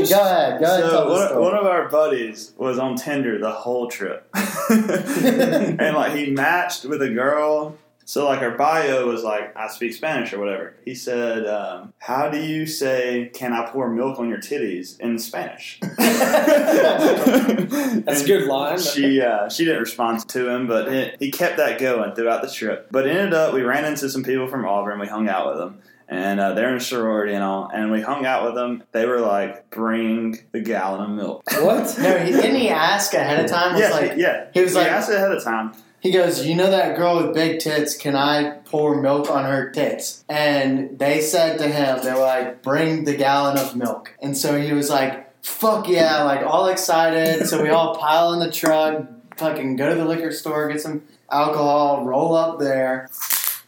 [0.08, 0.60] go ahead.
[0.60, 0.80] Go ahead.
[0.80, 1.42] tell So the one, story.
[1.42, 4.24] one of our buddies was on Tinder the whole trip,
[4.70, 7.76] and like he matched with a girl.
[8.10, 10.74] So like our bio was like I speak Spanish or whatever.
[10.84, 15.16] He said, um, "How do you say can I pour milk on your titties in
[15.16, 16.02] Spanish?" That's
[18.22, 18.80] a good line.
[18.80, 22.50] She uh, she didn't respond to him, but it, he kept that going throughout the
[22.50, 22.88] trip.
[22.90, 24.98] But it ended up we ran into some people from Auburn.
[24.98, 27.70] We hung out with them, and uh, they're in a sorority and all.
[27.72, 28.82] And we hung out with them.
[28.90, 31.96] They were like, "Bring the gallon of milk." What?
[32.00, 33.74] no, he, didn't he ask ahead of time?
[33.74, 34.48] Was yeah, like, yeah.
[34.52, 35.74] he was like- He asked ahead of time.
[36.00, 37.96] He goes, You know that girl with big tits?
[37.96, 40.24] Can I pour milk on her tits?
[40.28, 44.14] And they said to him, They were like, Bring the gallon of milk.
[44.20, 47.46] And so he was like, Fuck yeah, like all excited.
[47.46, 49.04] So we all pile in the truck,
[49.36, 53.08] fucking go to the liquor store, get some alcohol, roll up there.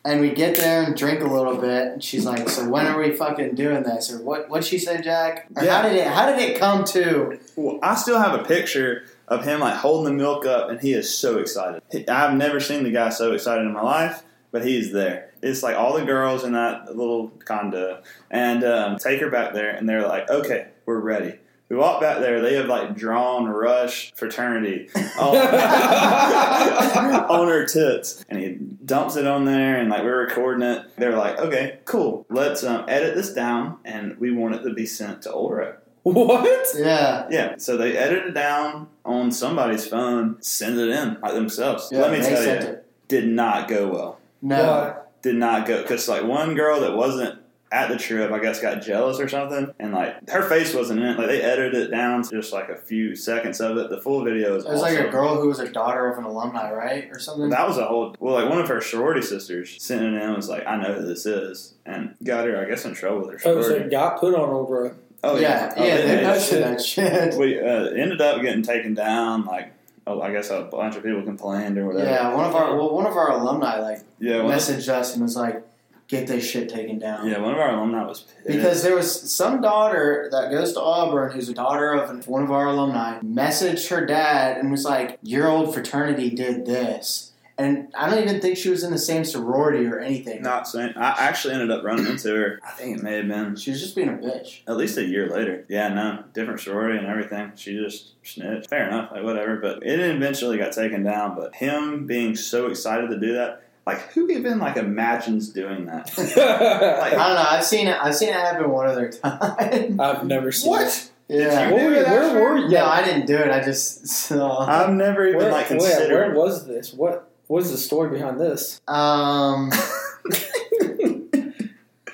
[0.05, 1.87] And we get there and drink a little bit.
[1.93, 4.11] And she's like, So when are we fucking doing this?
[4.12, 5.47] Or what what'd she say, Jack?
[5.55, 5.76] Or Yeah.
[5.83, 9.45] how did it how did it come to Well, I still have a picture of
[9.45, 11.83] him like holding the milk up, and he is so excited.
[12.09, 15.33] I've never seen the guy so excited in my life, but he's there.
[15.43, 19.70] It's like all the girls in that little condo, and um, take her back there,
[19.70, 21.39] and they're like, "Okay, we're ready."
[21.73, 22.43] We walk back there.
[22.43, 25.37] They have like drawn Rush fraternity on,
[27.31, 30.85] on her tits, and he dumps it on there, and like we're recording it.
[30.99, 32.27] They're like, "Okay, cool.
[32.29, 35.75] Let's um, edit this down, and we want it to be sent to Old Row."
[36.03, 36.66] What?
[36.76, 37.26] Yeah.
[37.30, 41.88] Yeah, so they edit it down on somebody's phone, send it in like themselves.
[41.92, 42.86] yeah Let me tell you, it.
[43.09, 44.18] did not go well.
[44.40, 44.64] No.
[44.64, 44.94] Why?
[45.22, 47.38] Did not go because like one girl that wasn't
[47.70, 51.07] at the trip, I guess, got jealous or something, and like her face wasn't in
[51.07, 51.18] it.
[51.18, 53.88] Like they edited it down to just like a few seconds of it.
[53.88, 56.24] The full video is It was like a girl who was a daughter of an
[56.24, 57.48] alumni, right, or something.
[57.48, 60.36] That was a whole well, like one of her sorority sisters sent it in and
[60.36, 63.40] was like, "I know who this is," and got her, I guess, in trouble with
[63.42, 64.96] her Oh, so it got put on over.
[65.25, 67.35] Oh yeah, Oh, yeah, they posted that shit.
[67.39, 69.45] We uh, ended up getting taken down.
[69.45, 69.73] Like,
[70.07, 72.11] oh, I guess a bunch of people complained or whatever.
[72.11, 75.23] Yeah, one of our well, one of our alumni like Yeah, of, messaged us and
[75.23, 75.64] was like,
[76.09, 78.47] "Get this shit taken down." yeah, one of our alumni was pissed.
[78.47, 82.51] Because there was some daughter that goes to Auburn who's a daughter of one of
[82.51, 87.32] our alumni, messaged her dad and was like, Your old fraternity did this.
[87.59, 90.40] And I don't even think she was in the same sorority or anything.
[90.42, 92.59] not saying I actually ended up running into her.
[92.66, 94.61] I think it may have been She was just being a bitch.
[94.66, 95.64] at least a year later.
[95.68, 97.53] Yeah, no, different sorority and everything.
[97.57, 98.70] She just snitched.
[98.70, 99.57] Fair enough, like whatever.
[99.57, 101.36] But it eventually got taken down.
[101.36, 106.11] But him being so excited to do that, like who even like imagines doing that?
[106.18, 107.46] like, I don't know.
[107.50, 107.96] I've seen it.
[108.00, 110.00] I've seen it happen one other time.
[110.00, 111.11] I've never seen it.
[111.28, 111.68] yeah.
[111.68, 112.40] you What do were, it where after?
[112.40, 112.68] were you?
[112.70, 113.50] No, I didn't do it.
[113.50, 114.61] I just saw.
[114.66, 116.14] I've never even Where, like wait, considered.
[116.14, 116.92] where was this?
[116.94, 118.80] What What is the story behind this?
[118.88, 119.70] Um.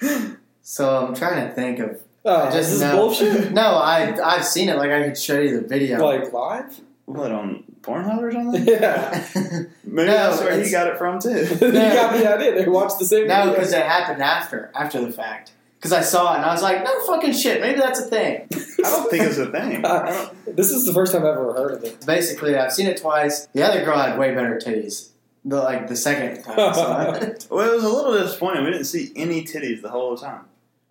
[0.63, 2.97] so I'm trying to think of Oh, I just this is know.
[2.97, 3.53] bullshit.
[3.53, 4.77] No, I I've seen it.
[4.77, 6.05] Like I could show you the video.
[6.05, 6.81] Like live?
[7.05, 8.67] What on Pornhub or something?
[8.67, 9.25] Yeah.
[9.85, 11.31] Maybe No, that's where he got it from too.
[11.61, 12.57] you got the idea.
[12.57, 13.29] They watched the same.
[13.29, 15.53] no, because it happened after after the fact.
[15.77, 17.61] Because I saw it and I was like, no fucking shit.
[17.61, 18.49] Maybe that's a thing.
[18.53, 19.85] I don't think it's a thing.
[19.87, 22.05] I don't- this is the first time I've ever heard of it.
[22.05, 23.47] Basically, I've seen it twice.
[23.53, 25.11] The other girl had way better titties.
[25.45, 27.47] The like the second time I saw it.
[27.51, 28.65] Well, it was a little disappointing.
[28.65, 30.45] We didn't see any titties the whole time,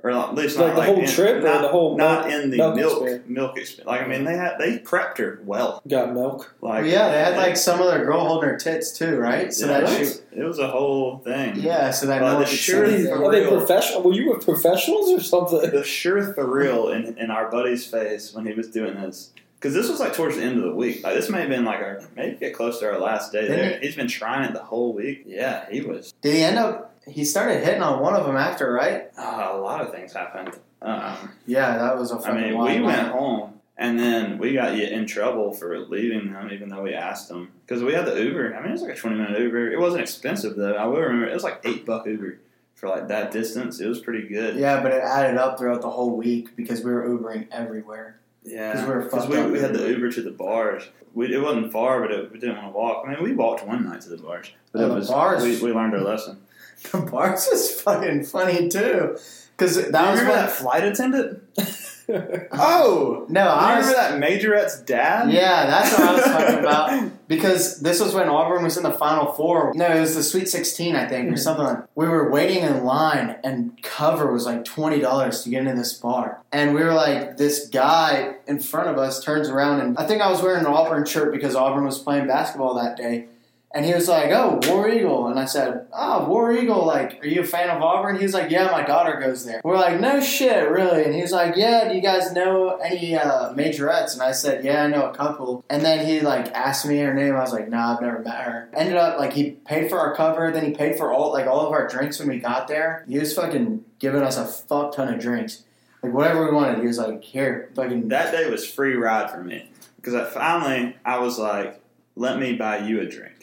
[0.04, 2.44] or at least Like not the whole in, trip or not, the whole not milk-
[2.44, 3.30] in the milk milk experience?
[3.30, 3.88] milk experience.
[3.88, 5.82] Like I mean, they had they prepped her well.
[5.88, 6.56] Got milk.
[6.62, 9.54] Like Well, yeah, they had like some other girl holding her tits too, right?
[9.54, 11.58] So yeah, that it, she, was, it was a whole thing.
[11.58, 13.10] yeah, so that Well, no one the could sure- see.
[13.10, 14.02] Are they professional?
[14.04, 15.70] Were you with professionals or something?
[15.72, 19.32] the sure thrill in, in our buddy's face when he was doing this.
[19.60, 21.04] Because this was like towards the end of the week.
[21.04, 23.58] Like this may have been like our maybe get close to our last day Didn't
[23.58, 23.80] there.
[23.80, 25.24] He's been trying it the whole week.
[25.26, 26.14] Yeah, he was.
[26.22, 26.96] Did he end up?
[27.08, 29.10] He started hitting on one of them after, right?
[29.18, 30.60] Uh, a lot of things happened.
[30.82, 34.54] Um, Yeah, that was a I fucking mean, wild we went home and then we
[34.54, 38.06] got you in trouble for leaving them, even though we asked them because we had
[38.06, 38.56] the Uber.
[38.56, 39.72] I mean, it was like a twenty minute Uber.
[39.72, 40.74] It wasn't expensive though.
[40.74, 42.40] I will remember it was like eight buck Uber
[42.76, 43.80] for like that distance.
[43.80, 44.56] It was pretty good.
[44.58, 48.20] Yeah, but it added up throughout the whole week because we were Ubering everywhere.
[48.48, 50.12] Yeah, 'Cause we were because fucked we, we had the Uber.
[50.12, 50.84] To the bars.
[51.14, 53.06] We, it wasn't far, but it, we didn't want to walk.
[53.08, 55.44] I mean, we walked one night to the bars, but Oh, it the was bars-
[55.44, 56.42] We, we learned our lesson.
[56.92, 59.18] The bars was fucking funny too,
[59.58, 60.46] because that you was remember when.
[60.46, 61.42] that flight attendant?
[62.52, 65.32] oh, No, you I remember that majorette's dad?
[65.32, 67.12] Yeah, that's what I was talking about.
[67.28, 69.74] Because this was when Auburn was in the Final Four.
[69.76, 71.38] No, it was the Sweet 16, I think, or mm-hmm.
[71.38, 71.66] something.
[71.66, 75.94] like We were waiting in line, and cover was like $20 to get into this
[75.94, 76.42] bar.
[76.52, 80.22] And we were like, this guy in front of us turns around, and I think
[80.22, 83.28] I was wearing an Auburn shirt because Auburn was playing basketball that day.
[83.74, 86.86] And he was like, "Oh, War Eagle," and I said, "Oh, War Eagle.
[86.86, 89.60] Like, are you a fan of Auburn?" He was like, "Yeah, my daughter goes there."
[89.64, 93.16] We're like, "No shit, really?" And he was like, "Yeah, do you guys know any
[93.16, 96.86] uh, majorettes?" And I said, "Yeah, I know a couple." And then he like asked
[96.86, 97.36] me her name.
[97.36, 100.16] I was like, "Nah, I've never met her." Ended up like he paid for our
[100.16, 100.50] cover.
[100.50, 103.04] Then he paid for all like all of our drinks when we got there.
[103.08, 105.66] He was fucking giving us a fuck ton of drinks,
[106.02, 106.80] like whatever we wanted.
[106.80, 110.96] He was like, "Here, fucking." That day was free ride for me because I finally
[111.04, 111.82] I was like,
[112.16, 113.34] "Let me buy you a drink."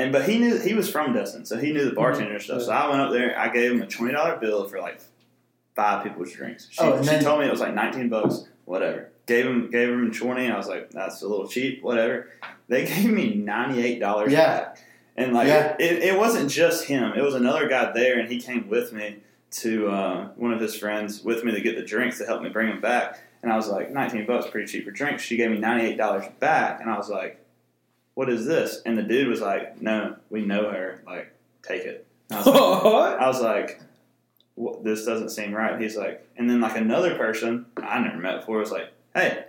[0.00, 2.62] And but he knew he was from Destin, so he knew the bartender and stuff.
[2.62, 3.38] So I went up there.
[3.38, 5.00] I gave him a twenty dollar bill for like
[5.74, 6.68] five people's drinks.
[6.70, 9.10] She, Oh, she then- told me it was like nineteen bucks, whatever.
[9.26, 10.50] Gave him gave him twenty.
[10.50, 12.28] I was like, that's a little cheap, whatever.
[12.68, 14.46] They gave me ninety eight dollars Yeah.
[14.58, 14.78] back,
[15.16, 15.76] and like Yeah.
[15.78, 17.12] it, it wasn't just him.
[17.16, 19.18] It was another guy there, and he came with me
[19.52, 22.48] to uh, one of his friends with me to get the drinks to help me
[22.48, 23.18] bring them back.
[23.42, 25.22] And I was like, 19 bucks, pretty cheap for drinks.
[25.22, 26.80] She gave me $98 back.
[26.80, 27.39] And I was like,
[28.20, 28.82] what is this?
[28.84, 31.02] And the dude was like, no, we know her.
[31.06, 31.32] Like,
[31.66, 32.06] take it.
[32.30, 33.18] I was like, what?
[33.18, 33.80] I was like
[34.56, 35.80] "Wha- this doesn't seem right.
[35.80, 39.46] He's like, and then like another person I never met before was like, hey,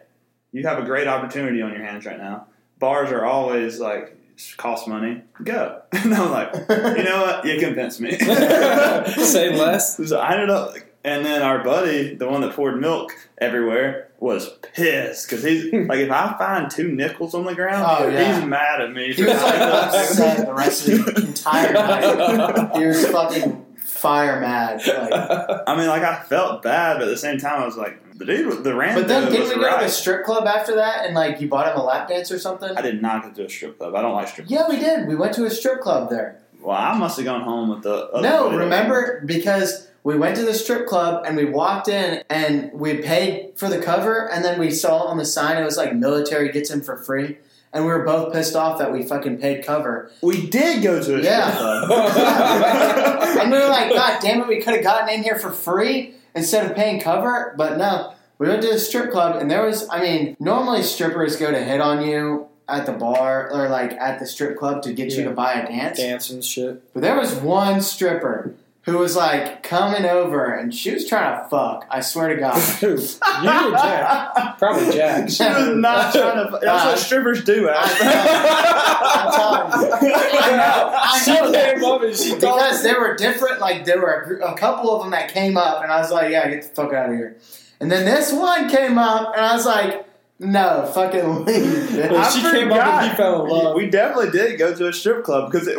[0.54, 2.48] you have a great opportunity on your hands right now.
[2.80, 4.16] Bars are always like,
[4.56, 5.22] cost money.
[5.44, 5.82] Go.
[5.92, 7.46] And I'm like, you know what?
[7.46, 8.12] You convinced me.
[8.18, 9.98] Say less.
[9.98, 14.50] So I ended up, and then our buddy, the one that poured milk everywhere, was
[14.74, 18.36] pissed because he's like, if I find two nickels on the ground, Oh, yeah.
[18.40, 19.12] he's mad at me.
[19.14, 22.78] He was like upset the rest of the entire night.
[22.78, 24.86] He was fucking fire mad.
[24.88, 27.98] Like, I mean, like I felt bad, but at the same time, I was like,
[28.18, 31.06] the dude, the random but then didn't we go to the strip club after that
[31.08, 32.78] and like you bought him a lap dance or something?
[32.78, 33.96] I did not go to a strip club.
[33.96, 34.48] I don't like strip.
[34.48, 35.08] Yeah, we did.
[35.08, 36.40] We went to a strip club there.
[36.62, 38.06] Well, I must have gone home with the.
[38.12, 42.72] Other No, remember because we went to the strip club and we walked in and
[42.74, 45.96] we paid for the cover and then we saw on the sign it was like
[45.96, 47.38] military gets in for free
[47.74, 51.16] and we were both pissed off that we fucking paid cover we did go to
[51.20, 51.52] a Yeah.
[51.52, 53.38] strip club.
[53.42, 56.16] and we were like god damn it we could have gotten in here for free
[56.36, 59.88] instead of paying cover but no we went to the strip club and there was
[59.90, 64.18] I mean normally strippers go to hit on you at the bar or like at
[64.20, 66.82] the strip club to get you to buy a dance Dance and shit.
[66.94, 71.48] But there was one stripper who was like coming over and she was trying to
[71.50, 71.86] fuck.
[71.92, 72.56] I swear to God.
[72.82, 74.58] You or Jack?
[74.58, 75.30] Probably Jack.
[75.30, 76.52] she was not trying to.
[76.62, 77.70] That's Uh, what strippers do.
[77.70, 79.92] I'm telling you.
[80.16, 80.98] I know.
[80.98, 81.76] I She that.
[81.76, 85.02] came up and she Because there were different, like, there were a, a couple of
[85.04, 87.38] them that came up, and I was like, yeah, get the fuck out of here.
[87.80, 90.08] And then this one came up, and I was like,
[90.40, 91.96] no, fucking leave.
[91.98, 93.76] Well, I she came up and he fell in love.
[93.76, 95.78] We definitely did go to a strip club because it.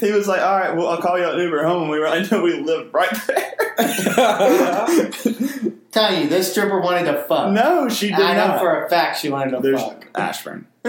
[0.00, 2.06] He was like, "All right, well, I'll call you an Uber home." And we were,
[2.08, 3.54] I know we lived right there.
[5.92, 7.52] Telling you, this stripper wanted to fuck.
[7.52, 8.22] no, she did not.
[8.22, 10.06] I know for a fact she wanted to There's fuck.
[10.14, 10.66] Ashburn.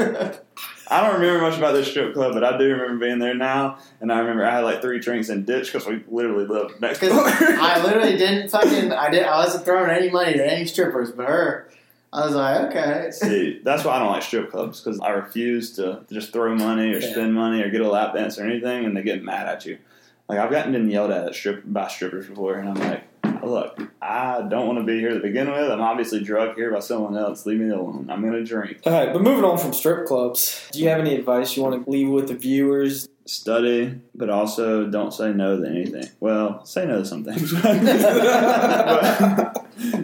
[0.87, 3.77] I don't remember much about this strip club, but I do remember being there now,
[4.01, 6.99] and I remember I had like three drinks in ditch because we literally lived next
[7.01, 7.23] door.
[7.25, 8.91] Because I literally didn't fucking.
[8.91, 9.23] I did.
[9.23, 11.69] I wasn't throwing any money to any strippers, but her.
[12.15, 13.09] I was like, okay.
[13.11, 16.93] See, that's why I don't like strip clubs because I refuse to just throw money
[16.93, 17.11] or Yeah.
[17.11, 19.77] spend money or get a lap dance or anything, and they get mad at you.
[20.29, 23.03] Like I've gotten yelled at, at strip by strippers before, and I'm like,
[23.43, 25.71] look, I don't want to be here to begin with.
[25.71, 27.45] I'm obviously drugged here by someone else.
[27.45, 28.09] Leave me alone.
[28.09, 31.15] I'm gonna drink, All right, but moving on from strip clubs, do you have any
[31.15, 33.07] advice you want to leave with the viewers?
[33.25, 36.07] study, but also don't say no to anything.
[36.19, 37.51] Well, say no to some things.
[37.61, 37.73] but,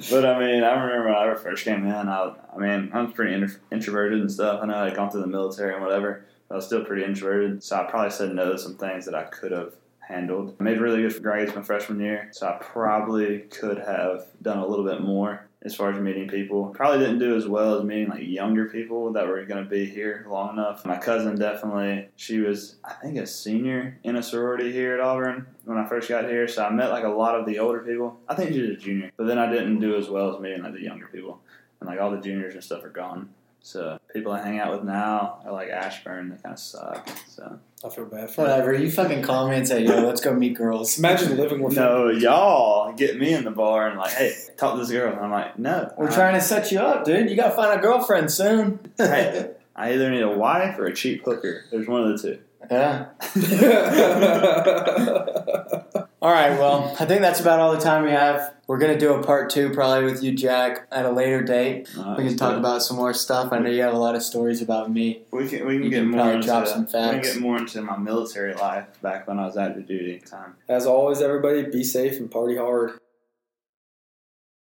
[0.09, 1.91] but, I mean, I remember when I first came in.
[2.09, 4.61] I, I mean, I was pretty intro- introverted and stuff.
[4.61, 6.25] I know I had gone through the military and whatever.
[6.47, 9.15] But I was still pretty introverted, so I probably said no to some things that
[9.15, 10.55] I could have handled.
[10.59, 14.67] I made really good grades my freshman year, so I probably could have done a
[14.67, 16.65] little bit more as far as meeting people.
[16.75, 19.85] Probably didn't do as well as meeting like younger people that were going to be
[19.85, 20.85] here long enough.
[20.85, 25.45] My cousin definitely, she was I think a senior in a sorority here at Auburn
[25.65, 28.19] when I first got here, so I met like a lot of the older people.
[28.27, 30.63] I think she was a junior, but then I didn't do as well as meeting
[30.63, 31.41] like the younger people,
[31.79, 33.29] and like all the juniors and stuff are gone.
[33.63, 36.29] So people I hang out with now are like Ashburn.
[36.29, 37.07] They kind of suck.
[37.27, 38.47] So I feel bad for you.
[38.49, 38.73] Whatever.
[38.73, 40.97] You fucking call me and say, yo, let's go meet girls.
[40.97, 44.79] Imagine living with no, y'all get me in the bar and like, hey, talk to
[44.81, 45.11] this girl.
[45.13, 47.29] And I'm like, no, We're I- trying to set you up, dude.
[47.29, 48.79] You gotta find a girlfriend soon.
[48.97, 49.51] Hey.
[49.75, 51.63] I either need a wife or a cheap hooker.
[51.71, 52.39] There's one of the two.
[52.69, 53.05] yeah.
[56.21, 56.51] All right.
[56.59, 58.53] Well, I think that's about all the time we have.
[58.71, 61.89] We're gonna do a part two probably with you, Jack, at a later date.
[61.99, 63.51] Uh, We can talk about some more stuff.
[63.51, 65.23] I know you have a lot of stories about me.
[65.29, 66.93] We can we can You get can more probably into drop some facts.
[66.93, 67.33] we can facts.
[67.33, 70.55] get more into my military life back when I was active duty time.
[70.69, 72.93] As always, everybody, be safe and party hard.